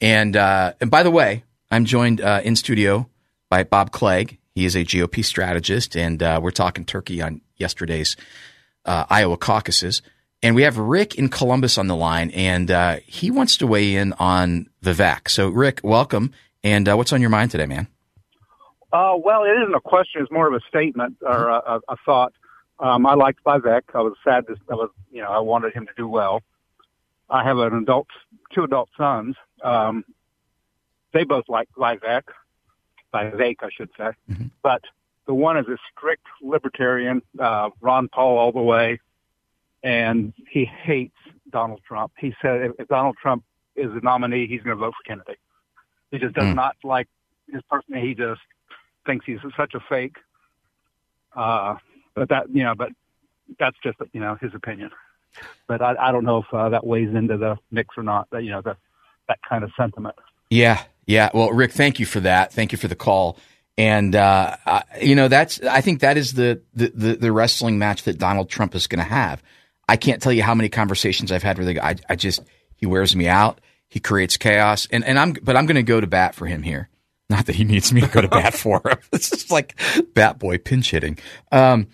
And, 0.00 0.36
uh, 0.36 0.72
and 0.80 0.90
by 0.90 1.02
the 1.02 1.10
way, 1.10 1.44
I'm 1.70 1.84
joined 1.84 2.20
uh, 2.20 2.40
in 2.42 2.56
studio 2.56 3.08
by 3.48 3.64
Bob 3.64 3.92
Clegg. 3.92 4.38
He 4.54 4.64
is 4.64 4.74
a 4.74 4.84
GOP 4.84 5.24
strategist, 5.24 5.96
and 5.96 6.22
uh, 6.22 6.40
we're 6.42 6.50
talking 6.50 6.84
Turkey 6.84 7.22
on 7.22 7.40
yesterday's 7.56 8.16
uh, 8.84 9.04
Iowa 9.08 9.36
caucuses. 9.36 10.02
And 10.42 10.54
we 10.54 10.62
have 10.62 10.78
Rick 10.78 11.16
in 11.16 11.28
Columbus 11.28 11.76
on 11.76 11.86
the 11.86 11.94
line, 11.94 12.30
and 12.30 12.70
uh, 12.70 12.96
he 13.06 13.30
wants 13.30 13.58
to 13.58 13.66
weigh 13.66 13.94
in 13.94 14.14
on 14.14 14.70
Vivek. 14.82 15.28
So, 15.28 15.50
Rick, 15.50 15.80
welcome. 15.84 16.32
And 16.64 16.88
what's 16.88 17.12
on 17.12 17.20
your 17.20 17.30
mind 17.30 17.50
today, 17.50 17.66
man? 17.66 17.88
Uh, 18.92 19.14
well, 19.16 19.44
it 19.44 19.50
isn't 19.62 19.74
a 19.74 19.80
question; 19.80 20.22
it's 20.22 20.30
more 20.32 20.48
of 20.48 20.54
a 20.54 20.60
statement 20.68 21.16
or 21.22 21.48
a, 21.48 21.56
a, 21.66 21.80
a 21.88 21.96
thought. 22.04 22.32
Um, 22.78 23.06
I 23.06 23.14
liked 23.14 23.44
Vivek. 23.44 23.82
I 23.94 24.00
was 24.00 24.14
sad 24.24 24.46
to, 24.46 24.56
I 24.70 24.74
was, 24.74 24.90
you 25.12 25.20
know, 25.22 25.28
I 25.30 25.38
wanted 25.38 25.72
him 25.74 25.86
to 25.86 25.92
do 25.96 26.08
well. 26.08 26.42
I 27.28 27.44
have 27.44 27.58
an 27.58 27.74
adult, 27.74 28.08
two 28.52 28.64
adult 28.64 28.88
sons. 28.96 29.36
Um, 29.62 30.04
they 31.12 31.24
both 31.24 31.44
like 31.48 31.68
Vivek, 31.76 32.22
Vivek, 33.14 33.56
I 33.60 33.68
should 33.70 33.90
say. 33.98 34.10
But 34.62 34.82
the 35.26 35.34
one 35.34 35.58
is 35.58 35.66
a 35.68 35.76
strict 35.92 36.26
libertarian, 36.42 37.22
uh, 37.38 37.70
Ron 37.80 38.08
Paul 38.08 38.38
all 38.38 38.50
the 38.52 38.62
way, 38.62 38.98
and 39.82 40.32
he 40.50 40.64
hates 40.64 41.16
Donald 41.50 41.82
Trump. 41.86 42.12
He 42.18 42.34
said 42.40 42.72
if, 42.78 42.88
Donald 42.88 43.16
Trump 43.20 43.44
is 43.76 43.92
the 43.92 44.00
nominee, 44.00 44.46
he's 44.46 44.62
going 44.62 44.76
to 44.76 44.80
vote 44.80 44.94
for 44.96 45.06
Kennedy. 45.06 45.38
He 46.10 46.18
just 46.18 46.34
does 46.34 46.48
Hmm. 46.48 46.54
not 46.54 46.76
like 46.82 47.08
his 47.52 47.62
person. 47.70 47.94
He 47.94 48.14
just 48.14 48.40
thinks 49.06 49.26
he's 49.26 49.38
such 49.56 49.74
a 49.74 49.80
fake. 49.88 50.16
Uh, 51.34 51.76
but 52.14 52.28
that, 52.28 52.46
you 52.52 52.62
know, 52.62 52.74
but 52.74 52.90
that's 53.58 53.76
just, 53.82 53.98
you 54.12 54.20
know, 54.20 54.36
his 54.40 54.54
opinion. 54.54 54.90
But 55.66 55.80
I, 55.80 55.94
I 56.00 56.12
don't 56.12 56.24
know 56.24 56.38
if 56.38 56.52
uh, 56.52 56.68
that 56.70 56.86
weighs 56.86 57.14
into 57.14 57.36
the 57.36 57.56
mix 57.70 57.96
or 57.96 58.02
not, 58.02 58.28
that, 58.30 58.42
you 58.42 58.50
know, 58.50 58.62
the, 58.62 58.76
that 59.28 59.38
kind 59.48 59.62
of 59.62 59.70
sentiment. 59.76 60.16
Yeah, 60.50 60.82
yeah. 61.06 61.30
Well, 61.32 61.52
Rick, 61.52 61.72
thank 61.72 62.00
you 62.00 62.06
for 62.06 62.20
that. 62.20 62.52
Thank 62.52 62.72
you 62.72 62.78
for 62.78 62.88
the 62.88 62.96
call. 62.96 63.38
And 63.78 64.14
uh, 64.14 64.56
I, 64.66 64.82
you 65.00 65.14
know, 65.14 65.28
that's 65.28 65.62
I 65.62 65.80
think 65.80 66.00
that 66.00 66.18
is 66.18 66.34
the 66.34 66.60
the 66.74 66.92
the, 66.94 67.16
the 67.16 67.32
wrestling 67.32 67.78
match 67.78 68.02
that 68.02 68.18
Donald 68.18 68.50
Trump 68.50 68.74
is 68.74 68.86
going 68.86 68.98
to 68.98 69.08
have. 69.08 69.42
I 69.88 69.96
can't 69.96 70.20
tell 70.20 70.32
you 70.32 70.42
how 70.42 70.54
many 70.54 70.68
conversations 70.68 71.32
I've 71.32 71.42
had 71.42 71.56
with 71.56 71.66
the 71.66 71.74
guy. 71.74 71.88
I, 71.88 71.94
I 72.10 72.16
just 72.16 72.42
he 72.76 72.84
wears 72.84 73.16
me 73.16 73.26
out. 73.26 73.60
He 73.88 73.98
creates 73.98 74.36
chaos, 74.36 74.86
and 74.90 75.02
and 75.02 75.18
I'm 75.18 75.32
but 75.32 75.56
I'm 75.56 75.64
going 75.64 75.76
to 75.76 75.82
go 75.82 75.98
to 75.98 76.06
bat 76.06 76.34
for 76.34 76.44
him 76.46 76.62
here. 76.62 76.89
Not 77.40 77.46
that 77.46 77.56
he 77.56 77.64
needs 77.64 77.90
me 77.90 78.02
to 78.02 78.06
go 78.06 78.20
to 78.20 78.28
bat 78.42 78.52
for 78.52 78.82
him. 78.84 78.98
This 79.12 79.32
is 79.32 79.50
like 79.50 79.80
bat 80.12 80.38
boy 80.38 80.58
pinch 80.58 80.90
hitting. 80.90 81.18
Um, 81.50 81.86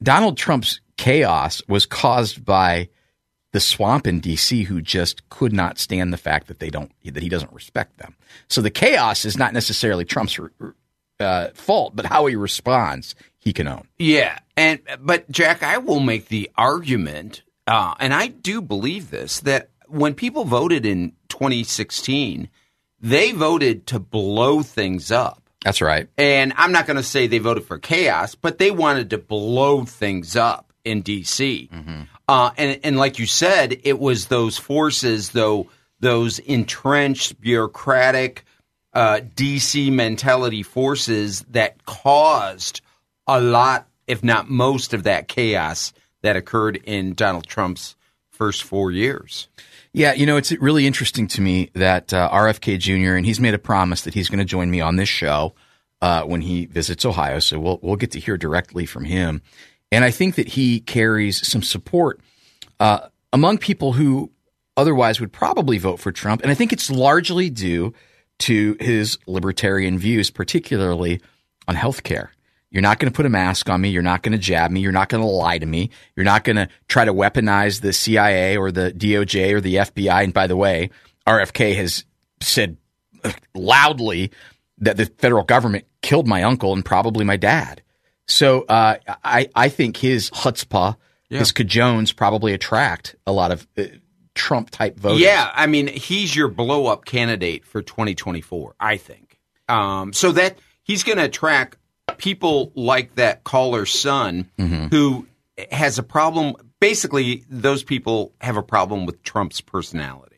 Donald 0.00 0.36
Trump's 0.36 0.80
chaos 0.96 1.60
was 1.66 1.86
caused 1.86 2.44
by 2.44 2.88
the 3.50 3.58
swamp 3.58 4.06
in 4.06 4.20
DC 4.20 4.64
who 4.66 4.80
just 4.80 5.28
could 5.28 5.52
not 5.52 5.76
stand 5.76 6.12
the 6.12 6.16
fact 6.16 6.46
that 6.46 6.60
they 6.60 6.70
don't 6.70 6.92
that 7.04 7.20
he 7.20 7.28
doesn't 7.28 7.52
respect 7.52 7.98
them. 7.98 8.14
So 8.46 8.62
the 8.62 8.70
chaos 8.70 9.24
is 9.24 9.36
not 9.36 9.52
necessarily 9.54 10.04
Trump's 10.04 10.38
uh, 11.18 11.48
fault, 11.54 11.96
but 11.96 12.06
how 12.06 12.26
he 12.26 12.36
responds, 12.36 13.16
he 13.40 13.52
can 13.52 13.66
own. 13.66 13.88
Yeah, 13.98 14.38
and 14.56 14.78
but 15.00 15.28
Jack, 15.32 15.64
I 15.64 15.78
will 15.78 15.98
make 15.98 16.28
the 16.28 16.48
argument, 16.56 17.42
uh, 17.66 17.94
and 17.98 18.14
I 18.14 18.28
do 18.28 18.62
believe 18.62 19.10
this 19.10 19.40
that 19.40 19.70
when 19.88 20.14
people 20.14 20.44
voted 20.44 20.86
in 20.86 21.12
2016, 21.28 22.48
they 23.02 23.32
voted 23.32 23.86
to 23.88 23.98
blow 23.98 24.62
things 24.62 25.10
up. 25.10 25.42
That's 25.64 25.80
right. 25.80 26.08
And 26.16 26.52
I'm 26.56 26.72
not 26.72 26.86
going 26.86 26.96
to 26.96 27.02
say 27.02 27.26
they 27.26 27.38
voted 27.38 27.64
for 27.64 27.78
chaos, 27.78 28.34
but 28.34 28.58
they 28.58 28.70
wanted 28.70 29.10
to 29.10 29.18
blow 29.18 29.84
things 29.84 30.34
up 30.36 30.72
in 30.84 31.02
D.C. 31.02 31.68
Uh, 32.28 32.50
and 32.56 32.80
and 32.82 32.96
like 32.96 33.18
you 33.18 33.26
said, 33.26 33.78
it 33.84 33.98
was 33.98 34.26
those 34.26 34.58
forces, 34.58 35.30
though 35.30 35.68
those 36.00 36.38
entrenched 36.40 37.40
bureaucratic 37.40 38.44
uh, 38.92 39.20
D.C. 39.36 39.90
mentality 39.90 40.62
forces 40.62 41.42
that 41.50 41.84
caused 41.86 42.80
a 43.26 43.40
lot, 43.40 43.86
if 44.06 44.24
not 44.24 44.50
most, 44.50 44.94
of 44.94 45.04
that 45.04 45.28
chaos 45.28 45.92
that 46.22 46.36
occurred 46.36 46.76
in 46.76 47.14
Donald 47.14 47.46
Trump's 47.46 47.94
first 48.32 48.64
four 48.64 48.90
years. 48.90 49.48
Yeah, 49.92 50.14
you 50.14 50.24
know, 50.24 50.36
it's 50.36 50.52
really 50.52 50.86
interesting 50.86 51.28
to 51.28 51.40
me 51.40 51.70
that 51.74 52.12
uh, 52.12 52.30
RFK 52.30 52.78
Jr. 52.78 53.14
and 53.14 53.26
he's 53.26 53.38
made 53.38 53.54
a 53.54 53.58
promise 53.58 54.02
that 54.02 54.14
he's 54.14 54.28
going 54.28 54.38
to 54.38 54.44
join 54.44 54.70
me 54.70 54.80
on 54.80 54.96
this 54.96 55.08
show 55.08 55.54
uh, 56.00 56.24
when 56.24 56.40
he 56.40 56.64
visits 56.66 57.04
Ohio. 57.04 57.38
So 57.38 57.60
we'll 57.60 57.78
we'll 57.82 57.96
get 57.96 58.10
to 58.12 58.20
hear 58.20 58.38
directly 58.38 58.86
from 58.86 59.04
him, 59.04 59.42
and 59.92 60.04
I 60.04 60.10
think 60.10 60.36
that 60.36 60.48
he 60.48 60.80
carries 60.80 61.46
some 61.46 61.62
support 61.62 62.20
uh, 62.80 63.08
among 63.32 63.58
people 63.58 63.92
who 63.92 64.30
otherwise 64.76 65.20
would 65.20 65.32
probably 65.32 65.76
vote 65.76 66.00
for 66.00 66.10
Trump, 66.10 66.42
and 66.42 66.50
I 66.50 66.54
think 66.54 66.72
it's 66.72 66.90
largely 66.90 67.50
due 67.50 67.92
to 68.40 68.76
his 68.80 69.18
libertarian 69.26 69.98
views, 69.98 70.30
particularly 70.30 71.20
on 71.68 71.74
health 71.74 72.02
care. 72.02 72.32
You're 72.72 72.82
not 72.82 72.98
going 72.98 73.12
to 73.12 73.14
put 73.14 73.26
a 73.26 73.28
mask 73.28 73.68
on 73.68 73.82
me. 73.82 73.90
You're 73.90 74.02
not 74.02 74.22
going 74.22 74.32
to 74.32 74.38
jab 74.38 74.70
me. 74.70 74.80
You're 74.80 74.92
not 74.92 75.10
going 75.10 75.22
to 75.22 75.28
lie 75.28 75.58
to 75.58 75.66
me. 75.66 75.90
You're 76.16 76.24
not 76.24 76.42
going 76.42 76.56
to 76.56 76.68
try 76.88 77.04
to 77.04 77.12
weaponize 77.12 77.82
the 77.82 77.92
CIA 77.92 78.56
or 78.56 78.72
the 78.72 78.90
DOJ 78.92 79.52
or 79.52 79.60
the 79.60 79.76
FBI. 79.76 80.24
And 80.24 80.32
by 80.32 80.46
the 80.46 80.56
way, 80.56 80.88
RFK 81.26 81.76
has 81.76 82.06
said 82.40 82.78
loudly 83.54 84.32
that 84.78 84.96
the 84.96 85.04
federal 85.04 85.44
government 85.44 85.84
killed 86.00 86.26
my 86.26 86.42
uncle 86.44 86.72
and 86.72 86.82
probably 86.82 87.26
my 87.26 87.36
dad. 87.36 87.82
So 88.26 88.62
uh, 88.62 88.96
I 89.22 89.50
I 89.54 89.68
think 89.68 89.98
his 89.98 90.30
chutzpah, 90.30 90.96
his 91.28 91.52
cajones 91.52 92.16
probably 92.16 92.54
attract 92.54 93.16
a 93.26 93.32
lot 93.32 93.50
of 93.52 93.66
uh, 93.76 93.84
Trump 94.34 94.70
type 94.70 94.98
voters. 94.98 95.20
Yeah, 95.20 95.50
I 95.52 95.66
mean, 95.66 95.88
he's 95.88 96.34
your 96.34 96.48
blow 96.48 96.86
up 96.86 97.04
candidate 97.04 97.66
for 97.66 97.82
2024, 97.82 98.76
I 98.80 98.96
think. 98.96 99.38
Um, 99.68 100.12
so 100.12 100.32
that 100.32 100.58
he's 100.82 101.04
going 101.04 101.18
to 101.18 101.24
attract 101.24 101.76
people 102.18 102.72
like 102.74 103.14
that 103.16 103.44
caller's 103.44 103.90
son 103.90 104.48
Mm-hmm. 104.58 104.86
who 104.88 105.26
has 105.70 105.98
a 105.98 106.02
problem. 106.02 106.54
Basically, 106.80 107.44
those 107.48 107.82
people 107.82 108.32
have 108.40 108.56
a 108.56 108.62
problem 108.62 109.06
with 109.06 109.22
Trump's 109.22 109.60
personality. 109.60 110.36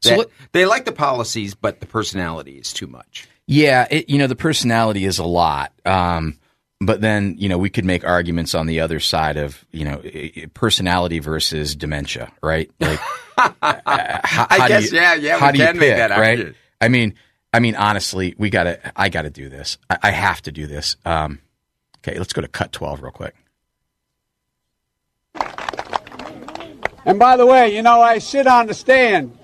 So 0.00 0.10
That- 0.10 0.18
let- 0.18 0.28
they 0.52 0.66
like 0.66 0.84
the 0.84 0.92
policies, 0.92 1.54
but 1.54 1.80
the 1.80 1.86
personality 1.86 2.52
is 2.58 2.72
too 2.72 2.86
much. 2.86 3.28
Yeah, 3.46 3.86
it, 3.90 4.08
you 4.08 4.18
know 4.18 4.28
the 4.28 4.36
personality 4.36 5.04
is 5.04 5.18
a 5.18 5.24
lot, 5.24 5.72
um, 5.84 6.38
but 6.80 7.00
then 7.00 7.34
you 7.38 7.48
know 7.48 7.58
we 7.58 7.70
could 7.70 7.84
make 7.84 8.04
arguments 8.04 8.54
on 8.54 8.66
the 8.66 8.80
other 8.80 9.00
side 9.00 9.36
of 9.36 9.64
you 9.72 9.84
know 9.84 10.00
personality 10.54 11.18
versus 11.18 11.74
dementia, 11.74 12.32
right? 12.42 12.70
Like, 12.80 13.00
uh, 13.36 13.52
how, 14.24 14.46
I 14.48 14.58
how 14.60 14.68
guess, 14.68 14.92
you- 14.92 14.98
yeah, 14.98 15.14
yeah, 15.14 15.38
How 15.38 15.48
we 15.48 15.52
do 15.54 15.58
you 15.58 15.66
can 15.66 15.76
make 15.78 15.88
pick, 15.90 15.96
that 15.98 16.10
right? 16.10 16.20
argument. 16.30 16.56
I 16.80 16.88
mean, 16.88 17.14
I 17.52 17.60
mean, 17.60 17.76
honestly, 17.76 18.34
we 18.38 18.50
got 18.50 18.64
to. 18.64 18.92
I 18.96 19.08
got 19.08 19.22
to 19.22 19.30
do 19.30 19.48
this. 19.48 19.78
I, 19.90 19.98
I 20.04 20.10
have 20.10 20.40
to 20.42 20.52
do 20.52 20.66
this. 20.66 20.96
Um, 21.04 21.40
okay, 21.98 22.18
let's 22.18 22.32
go 22.32 22.40
to 22.40 22.48
cut 22.48 22.72
twelve 22.72 23.02
real 23.02 23.12
quick. 23.12 23.34
And 27.04 27.18
by 27.18 27.36
the 27.36 27.46
way, 27.46 27.74
you 27.74 27.82
know, 27.82 28.00
I 28.00 28.18
sit 28.18 28.46
on 28.46 28.66
the 28.68 28.74
stand 28.74 29.36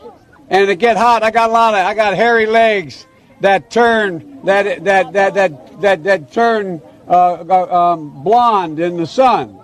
and 0.48 0.70
it 0.70 0.76
get 0.78 0.96
hot. 0.96 1.22
I 1.22 1.30
got 1.30 1.50
a 1.50 1.52
lot 1.52 1.74
of, 1.74 1.80
I 1.84 1.94
got 1.94 2.14
hairy 2.14 2.46
legs 2.46 3.06
that 3.40 3.70
turn, 3.70 4.44
that, 4.44 4.84
that, 4.84 5.12
that, 5.12 5.34
that, 5.34 5.80
that, 5.80 6.04
that 6.04 6.32
turn, 6.32 6.80
uh, 7.08 7.44
uh, 7.48 7.92
um, 7.92 8.22
blonde 8.22 8.78
in 8.78 8.96
the 8.96 9.06
sun. 9.06 9.58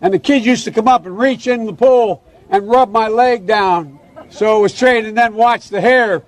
And 0.00 0.14
the 0.14 0.18
kids 0.18 0.46
used 0.46 0.64
to 0.64 0.70
come 0.70 0.86
up 0.86 1.06
and 1.06 1.18
reach 1.18 1.48
in 1.48 1.66
the 1.66 1.72
pool 1.72 2.22
and 2.50 2.68
rub 2.68 2.92
my 2.92 3.08
leg 3.08 3.46
down 3.46 3.98
so 4.30 4.58
it 4.58 4.62
was 4.62 4.74
straight 4.74 5.04
and 5.04 5.18
then 5.18 5.34
watch 5.34 5.70
the 5.70 5.80
hair 5.80 6.22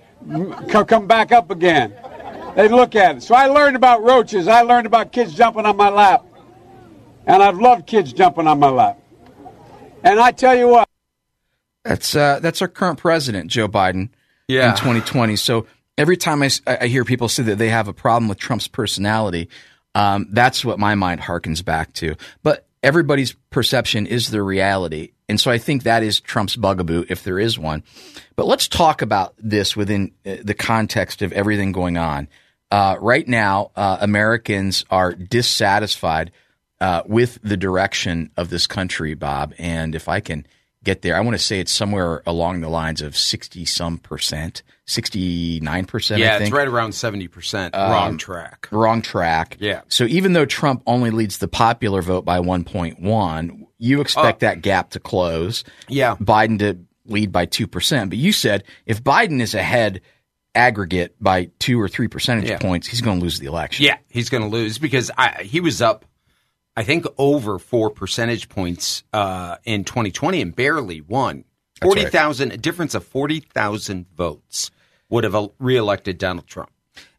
come 0.87 1.07
back 1.07 1.33
up 1.33 1.51
again. 1.51 1.95
They'd 2.57 2.71
look 2.71 2.95
at 2.95 3.17
it. 3.17 3.23
So 3.23 3.35
I 3.35 3.47
learned 3.47 3.77
about 3.77 4.03
roaches. 4.03 4.47
I 4.49 4.63
learned 4.63 4.87
about 4.87 5.13
kids 5.13 5.35
jumping 5.35 5.65
on 5.67 5.77
my 5.77 5.89
lap. 5.89 6.25
And 7.27 7.43
I've 7.43 7.59
loved 7.59 7.87
kids 7.87 8.13
jumping 8.13 8.47
on 8.47 8.59
my 8.59 8.69
lap. 8.69 8.99
And 10.05 10.19
I 10.21 10.33
tell 10.33 10.55
you 10.55 10.69
what, 10.69 10.89
That's 11.85 12.15
uh, 12.17 12.41
that's 12.41 12.61
our 12.61 12.69
current 12.69 12.99
president, 12.99 13.51
Joe 13.51 13.69
Biden, 13.69 14.09
Yeah. 14.49 14.71
in 14.71 14.77
2020. 14.77 15.37
So 15.37 15.67
every 15.97 16.17
time 16.17 16.43
I, 16.43 16.51
I 16.67 16.87
hear 16.89 17.05
people 17.05 17.29
say 17.29 17.45
that 17.45 17.59
they 17.59 17.69
have 17.69 17.89
a 17.89 17.93
problem 17.93 18.29
with 18.29 18.39
Trump's 18.39 18.69
personality, 18.69 19.49
um, 19.95 20.27
that's 20.31 20.65
what 20.65 20.79
my 20.79 20.95
mind 20.95 21.21
harkens 21.21 21.65
back 21.65 21.93
to. 21.95 22.17
But 22.43 22.67
everybody's 22.83 23.33
perception 23.51 24.07
is 24.07 24.31
their 24.31 24.45
reality, 24.45 25.13
and 25.29 25.41
so 25.41 25.51
I 25.51 25.59
think 25.59 25.85
that 25.85 26.03
is 26.03 26.21
Trump's 26.21 26.57
bugaboo, 26.57 27.07
if 27.09 27.25
there 27.25 27.39
is 27.39 27.59
one. 27.59 27.83
But 28.37 28.47
let's 28.47 28.69
talk 28.69 29.03
about 29.03 29.35
this 29.39 29.77
within 29.77 30.13
uh, 30.27 30.37
the 30.43 30.55
context 30.55 31.23
of 31.23 31.33
everything 31.33 31.73
going 31.73 31.97
on. 31.97 32.29
Uh, 32.71 32.97
right 33.01 33.29
now, 33.29 33.71
uh, 33.77 33.99
Americans 34.01 34.85
are 34.91 35.13
dissatisfied 35.13 36.33
uh, 36.81 37.03
with 37.07 37.39
the 37.43 37.57
direction 37.57 38.31
of 38.37 38.51
this 38.51 38.67
country, 38.67 39.15
Bob. 39.15 39.55
And 39.59 39.95
if 39.95 40.09
I 40.09 40.21
can 40.21 40.47
get 40.85 41.03
there, 41.03 41.17
I 41.17 41.21
want 41.21 41.35
to 41.37 41.43
say 41.43 41.61
it's 41.61 41.73
somewhere 41.73 42.23
along 42.27 42.61
the 42.61 42.69
lines 42.69 43.03
of 43.03 43.17
60 43.17 43.65
some 43.65 43.99
percent, 43.99 44.63
69%. 44.87 46.19
Yeah, 46.19 46.37
I 46.37 46.39
it's 46.39 46.51
right 46.51 46.69
around 46.69 46.91
70%. 46.91 47.73
wrong 47.75 48.19
track. 48.19 48.69
Wrong 48.71 49.03
track. 49.03 49.57
Yeah. 49.61 49.83
So 49.89 50.05
even 50.05 50.33
though 50.33 50.47
Trump 50.47 50.83
only 50.87 51.11
leads 51.11 51.39
the 51.39 51.49
popular 51.49 52.03
vote 52.03 52.25
by 52.25 52.39
1.1, 52.41 53.67
you 53.79 54.01
expect 54.01 54.41
that 54.41 54.63
gap 54.63 54.91
to 54.91 55.01
close. 55.01 55.65
Uh, 55.67 55.71
Yeah. 55.89 56.17
Biden 56.17 56.59
to 56.61 56.79
lead 57.07 57.33
by 57.33 57.47
2%. 57.47 58.09
But 58.09 58.19
you 58.19 58.33
said 58.33 58.65
if 58.87 59.03
Biden 59.03 59.41
is 59.41 59.55
ahead 59.55 60.01
aggregate 60.55 61.15
by 61.21 61.51
two 61.59 61.81
or 61.81 61.89
three 61.89 62.09
percentage 62.09 62.49
Yeah. 62.49 62.59
points, 62.59 62.87
he's 62.87 63.01
going 63.01 63.19
to 63.19 63.23
lose 63.25 63.39
the 63.39 63.47
election. 63.47 63.85
Yeah, 63.87 63.97
he's 64.09 64.29
going 64.29 64.43
to 64.43 64.49
lose 64.49 64.79
because 64.79 65.11
I, 65.17 65.43
he 65.45 65.61
was 65.61 65.81
up, 65.81 66.05
I 66.77 66.85
think, 66.85 67.07
over 67.19 67.59
four 67.59 67.91
percentage 67.91 68.49
points 68.49 69.03
uh, 69.13 69.57
in 69.65 69.85
2020 69.85 70.41
and 70.41 70.57
barely 70.57 71.01
won. 71.01 71.45
That's 71.81 71.89
Forty 71.89 72.05
right. 72.05 72.13
a 72.53 72.57
difference 72.57 72.95
of 72.95 73.05
forty 73.05 73.41
thousand 73.41 74.07
votes 74.17 74.71
would 75.11 75.25
have 75.25 75.35
reelected 75.59 76.17
Donald 76.19 76.47
Trump. 76.47 76.71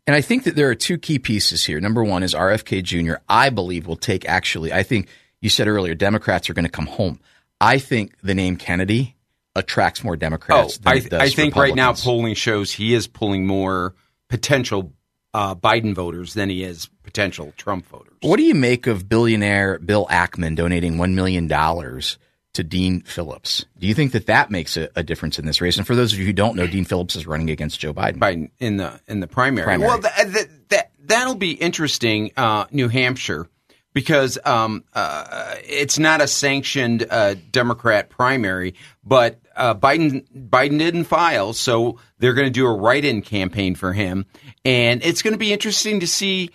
And 0.08 0.16
I 0.16 0.22
think 0.22 0.44
that 0.46 0.56
there 0.56 0.70
are 0.70 0.76
two 0.76 0.98
key 0.98 1.20
pieces 1.20 1.64
here. 1.66 1.80
Number 1.80 2.04
one 2.04 2.24
is 2.24 2.34
RFK 2.34 2.82
Jr. 2.84 3.16
I 3.30 3.50
believe 3.50 3.86
will 3.88 3.96
take 3.96 4.28
actually. 4.28 4.74
I 4.74 4.84
think 4.84 5.08
you 5.42 5.50
said 5.50 5.68
earlier 5.68 5.96
Democrats 5.96 6.50
are 6.50 6.54
going 6.54 6.66
to 6.66 6.72
come 6.72 6.88
home. 6.88 7.20
I 7.62 7.78
think 7.78 8.18
the 8.22 8.34
name 8.34 8.56
Kennedy 8.58 9.16
attracts 9.56 10.04
more 10.04 10.14
Oh, 10.14 10.18
Democrats. 10.18 10.78
than 10.80 10.94
I, 10.94 10.96
it 10.98 11.10
does 11.10 11.22
I 11.22 11.30
think 11.30 11.56
right 11.56 11.76
now 11.76 11.94
polling 11.94 12.34
shows 12.36 12.72
he 12.72 12.94
is 12.94 13.08
pulling 13.08 13.46
more 13.46 13.94
potential 14.30 14.94
uh, 15.34 15.56
Biden 15.56 15.94
voters 15.94 16.34
than 16.34 16.50
he 16.50 16.64
is 16.64 16.90
potential 17.04 17.54
Trump 17.58 17.86
voters. 17.88 18.13
What 18.24 18.38
do 18.38 18.44
you 18.44 18.56
make 18.56 18.88
of 18.88 19.10
billionaire 19.10 19.80
Bill 19.80 20.06
Ackman 20.06 20.56
donating 20.56 20.98
one 20.98 21.14
million 21.14 21.48
dollars 21.50 22.18
to 22.54 22.64
Dean 22.64 23.02
Phillips? 23.02 23.66
Do 23.78 23.86
you 23.86 23.94
think 23.94 24.14
that 24.14 24.28
that 24.28 24.50
makes 24.50 24.78
a, 24.78 24.88
a 24.96 25.04
difference 25.04 25.40
in 25.40 25.46
this 25.46 25.60
race? 25.60 25.78
And 25.78 25.86
for 25.86 25.94
those 25.94 26.14
of 26.14 26.20
you 26.20 26.26
who 26.26 26.32
don't 26.32 26.56
know, 26.56 26.66
Dean 26.66 26.86
Phillips 26.86 27.18
is 27.18 27.28
running 27.28 27.50
against 27.50 27.82
Joe 27.82 27.94
Biden. 27.94 28.20
Biden 28.20 28.50
in 28.60 28.78
the 28.78 28.98
in 29.08 29.20
the 29.20 29.28
primary. 29.28 29.66
Primary. 29.66 29.90
Well, 29.90 30.00
that, 30.00 30.32
that, 30.32 30.70
that 30.70 30.92
that'll 31.04 31.36
be 31.36 31.52
interesting, 31.52 32.32
uh, 32.38 32.66
New 32.72 32.88
Hampshire, 32.88 33.50
because 33.94 34.38
um, 34.46 34.86
uh, 34.94 35.56
it's 35.66 36.00
not 36.00 36.22
a 36.22 36.28
sanctioned 36.28 37.06
uh, 37.10 37.36
Democrat 37.52 38.10
primary, 38.10 38.76
but 39.04 39.42
uh, 39.56 39.76
Biden 39.76 40.26
Biden 40.34 40.80
didn't 40.80 41.04
file, 41.04 41.52
so 41.52 42.00
they're 42.20 42.34
going 42.34 42.48
to 42.48 42.52
do 42.52 42.68
a 42.68 42.74
write-in 42.74 43.22
campaign 43.22 43.76
for 43.76 43.92
him, 43.92 44.26
and 44.64 45.04
it's 45.04 45.22
going 45.22 45.34
to 45.34 45.38
be 45.38 45.52
interesting 45.52 46.00
to 46.00 46.08
see 46.08 46.52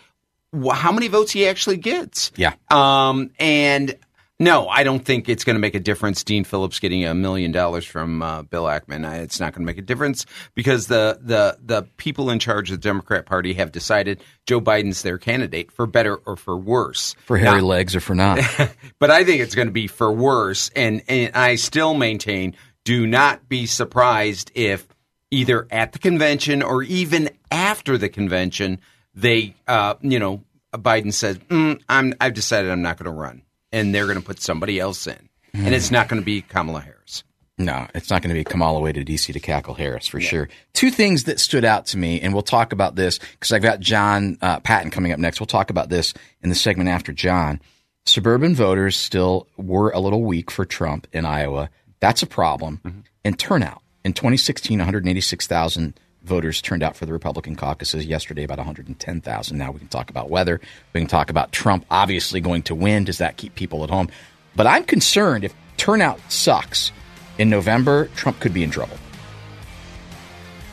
how 0.53 0.93
many 0.93 1.09
votes 1.09 1.33
he 1.33 1.47
actually 1.47 1.77
gets. 1.77 2.33
Yeah. 2.37 2.55
Um, 2.71 3.31
and 3.39 3.97
no, 4.41 4.69
I 4.69 4.85
don't 4.85 5.05
think 5.05 5.29
it's 5.29 5.43
going 5.43 5.57
to 5.57 5.61
make 5.61 5.75
a 5.75 5.81
difference. 5.81 6.23
Dean 6.23 6.45
Phillips 6.45 6.79
getting 6.79 7.05
a 7.05 7.13
million 7.13 7.51
dollars 7.51 7.85
from 7.85 8.23
uh, 8.23 8.43
Bill 8.43 8.65
Ackman, 8.65 9.05
I, 9.05 9.17
it's 9.17 9.41
not 9.41 9.53
going 9.53 9.63
to 9.63 9.67
make 9.67 9.79
a 9.79 9.83
difference 9.83 10.27
because 10.55 10.87
the 10.87 11.19
the 11.21 11.59
the 11.61 11.83
people 11.97 12.31
in 12.31 12.39
charge 12.39 12.71
of 12.71 12.81
the 12.81 12.89
Democrat 12.89 13.27
Party 13.27 13.55
have 13.55 13.73
decided 13.73 14.23
Joe 14.47 14.61
Biden's 14.61 15.03
their 15.03 15.19
candidate 15.19 15.73
for 15.73 15.87
better 15.87 16.17
or 16.17 16.37
for 16.37 16.57
worse. 16.57 17.15
For 17.27 17.37
hairy 17.37 17.61
Now- 17.61 17.67
legs 17.67 17.97
or 17.97 18.01
for 18.01 18.15
not? 18.15 18.39
but 19.01 19.11
I 19.11 19.25
think 19.25 19.43
it's 19.43 19.57
going 19.57 19.69
to 19.69 19.73
be 19.73 19.89
for 19.89 20.13
worse. 20.13 20.71
And, 20.77 21.03
and 21.09 21.35
I 21.35 21.57
still 21.57 21.95
maintain 21.95 22.55
do 22.85 23.07
not 23.07 23.49
be 23.49 23.67
surprised 23.67 24.53
if 24.55 24.87
either 25.31 25.67
at 25.71 25.93
the 25.93 25.99
convention 25.99 26.63
or 26.63 26.83
even 26.85 27.29
after 27.51 27.99
the 27.99 28.09
convention, 28.09 28.79
they, 29.19 29.55
uh, 29.67 29.95
you 30.01 30.19
know, 30.19 30.43
Biden 30.73 31.13
says, 31.13 31.39
mm, 31.39 31.81
I'm, 31.89 32.15
I've 32.21 32.35
decided 32.35 32.71
I'm 32.71 32.83
not 32.83 32.99
going 32.99 33.13
to 33.13 33.19
run. 33.19 33.43
And 33.73 33.95
they're 33.95 34.07
going 34.07 34.19
to 34.19 34.25
put 34.25 34.41
somebody 34.41 34.79
else 34.79 35.07
in. 35.07 35.29
And 35.53 35.75
it's 35.75 35.91
not 35.91 36.09
going 36.09 36.23
to 36.23 36.25
be 36.25 36.43
Kamala 36.43 36.81
Harris. 36.81 37.25
No, 37.59 37.89
it's 37.95 38.11
not 38.11 38.23
going 38.23 38.29
to 38.29 38.39
be 38.39 38.45
come 38.45 38.63
all 38.63 38.75
the 38.75 38.81
way 38.81 38.93
to 38.93 39.05
DC 39.05 39.33
to 39.33 39.41
cackle 39.41 39.75
Harris 39.75 40.07
for 40.07 40.21
sure. 40.21 40.49
Two 40.75 40.91
things 40.91 41.25
that 41.25 41.41
stood 41.41 41.65
out 41.65 41.87
to 41.87 41.99
me, 41.99 42.21
and 42.21 42.33
we'll 42.33 42.43
talk 42.43 42.73
about 42.73 42.95
this 42.95 43.19
because 43.19 43.51
I've 43.51 43.63
got 43.63 43.81
John 43.81 44.39
uh, 44.41 44.61
Patton 44.61 44.93
coming 44.93 45.11
up 45.11 45.19
next. 45.19 45.41
We'll 45.41 45.49
talk 45.49 45.71
about 45.71 45.89
this 45.89 46.15
in 46.41 46.51
the 46.51 46.55
segment 46.55 46.89
after 46.89 47.13
John. 47.13 47.61
Suburban 48.07 48.55
voters 48.55 48.97
still 48.97 49.49
were 49.57 49.91
a 49.91 49.99
little 49.99 50.23
weak 50.23 50.53
for 50.53 50.65
Trump 50.65 51.09
in 51.13 51.27
Iowa. 51.27 51.69
That's 51.99 52.23
a 52.23 52.27
problem. 52.29 53.05
And 53.25 53.37
turnout 53.37 53.83
in 54.05 54.13
2016, 54.13 54.79
186,000 54.79 55.99
voters 56.29 56.63
turned 56.63 56.83
out 56.83 56.97
for 56.97 57.07
the 57.07 57.13
Republican 57.13 57.57
caucuses. 57.57 58.07
Yesterday, 58.07 58.45
about 58.45 58.59
110,000. 58.59 59.59
Now 59.59 59.73
we 59.73 59.79
can 59.79 59.89
talk 59.89 60.11
about 60.11 60.31
weather. 60.31 60.61
We 60.93 61.01
can 61.01 61.09
talk 61.09 61.31
about 61.31 61.51
Trump 61.51 61.85
obviously 61.91 62.41
going 62.41 62.63
to 62.65 62.75
win. 62.75 63.05
Does 63.05 63.19
that 63.19 63.37
keep 63.37 63.55
people 63.55 63.83
at 63.83 63.91
home? 63.91 64.09
But 64.55 64.67
I'm 64.67 64.85
concerned 64.85 65.45
if 65.45 65.55
turnout 65.77 66.21
sucks 66.31 66.93
in 67.39 67.51
November, 67.51 68.09
Trump 68.17 68.39
could 68.41 68.55
be 68.55 68.63
in 68.63 68.71
trouble. 68.71 68.97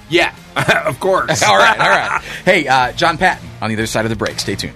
Yeah, 0.09 0.35
of 0.85 0.99
course. 0.99 1.41
all 1.47 1.57
right, 1.57 1.79
all 1.79 1.89
right. 1.89 2.21
Hey, 2.43 2.67
uh, 2.67 2.91
John 2.91 3.17
Patton 3.17 3.47
on 3.61 3.69
the 3.69 3.75
other 3.75 3.87
side 3.87 4.05
of 4.05 4.09
the 4.09 4.15
break. 4.15 4.39
Stay 4.39 4.55
tuned. 4.55 4.75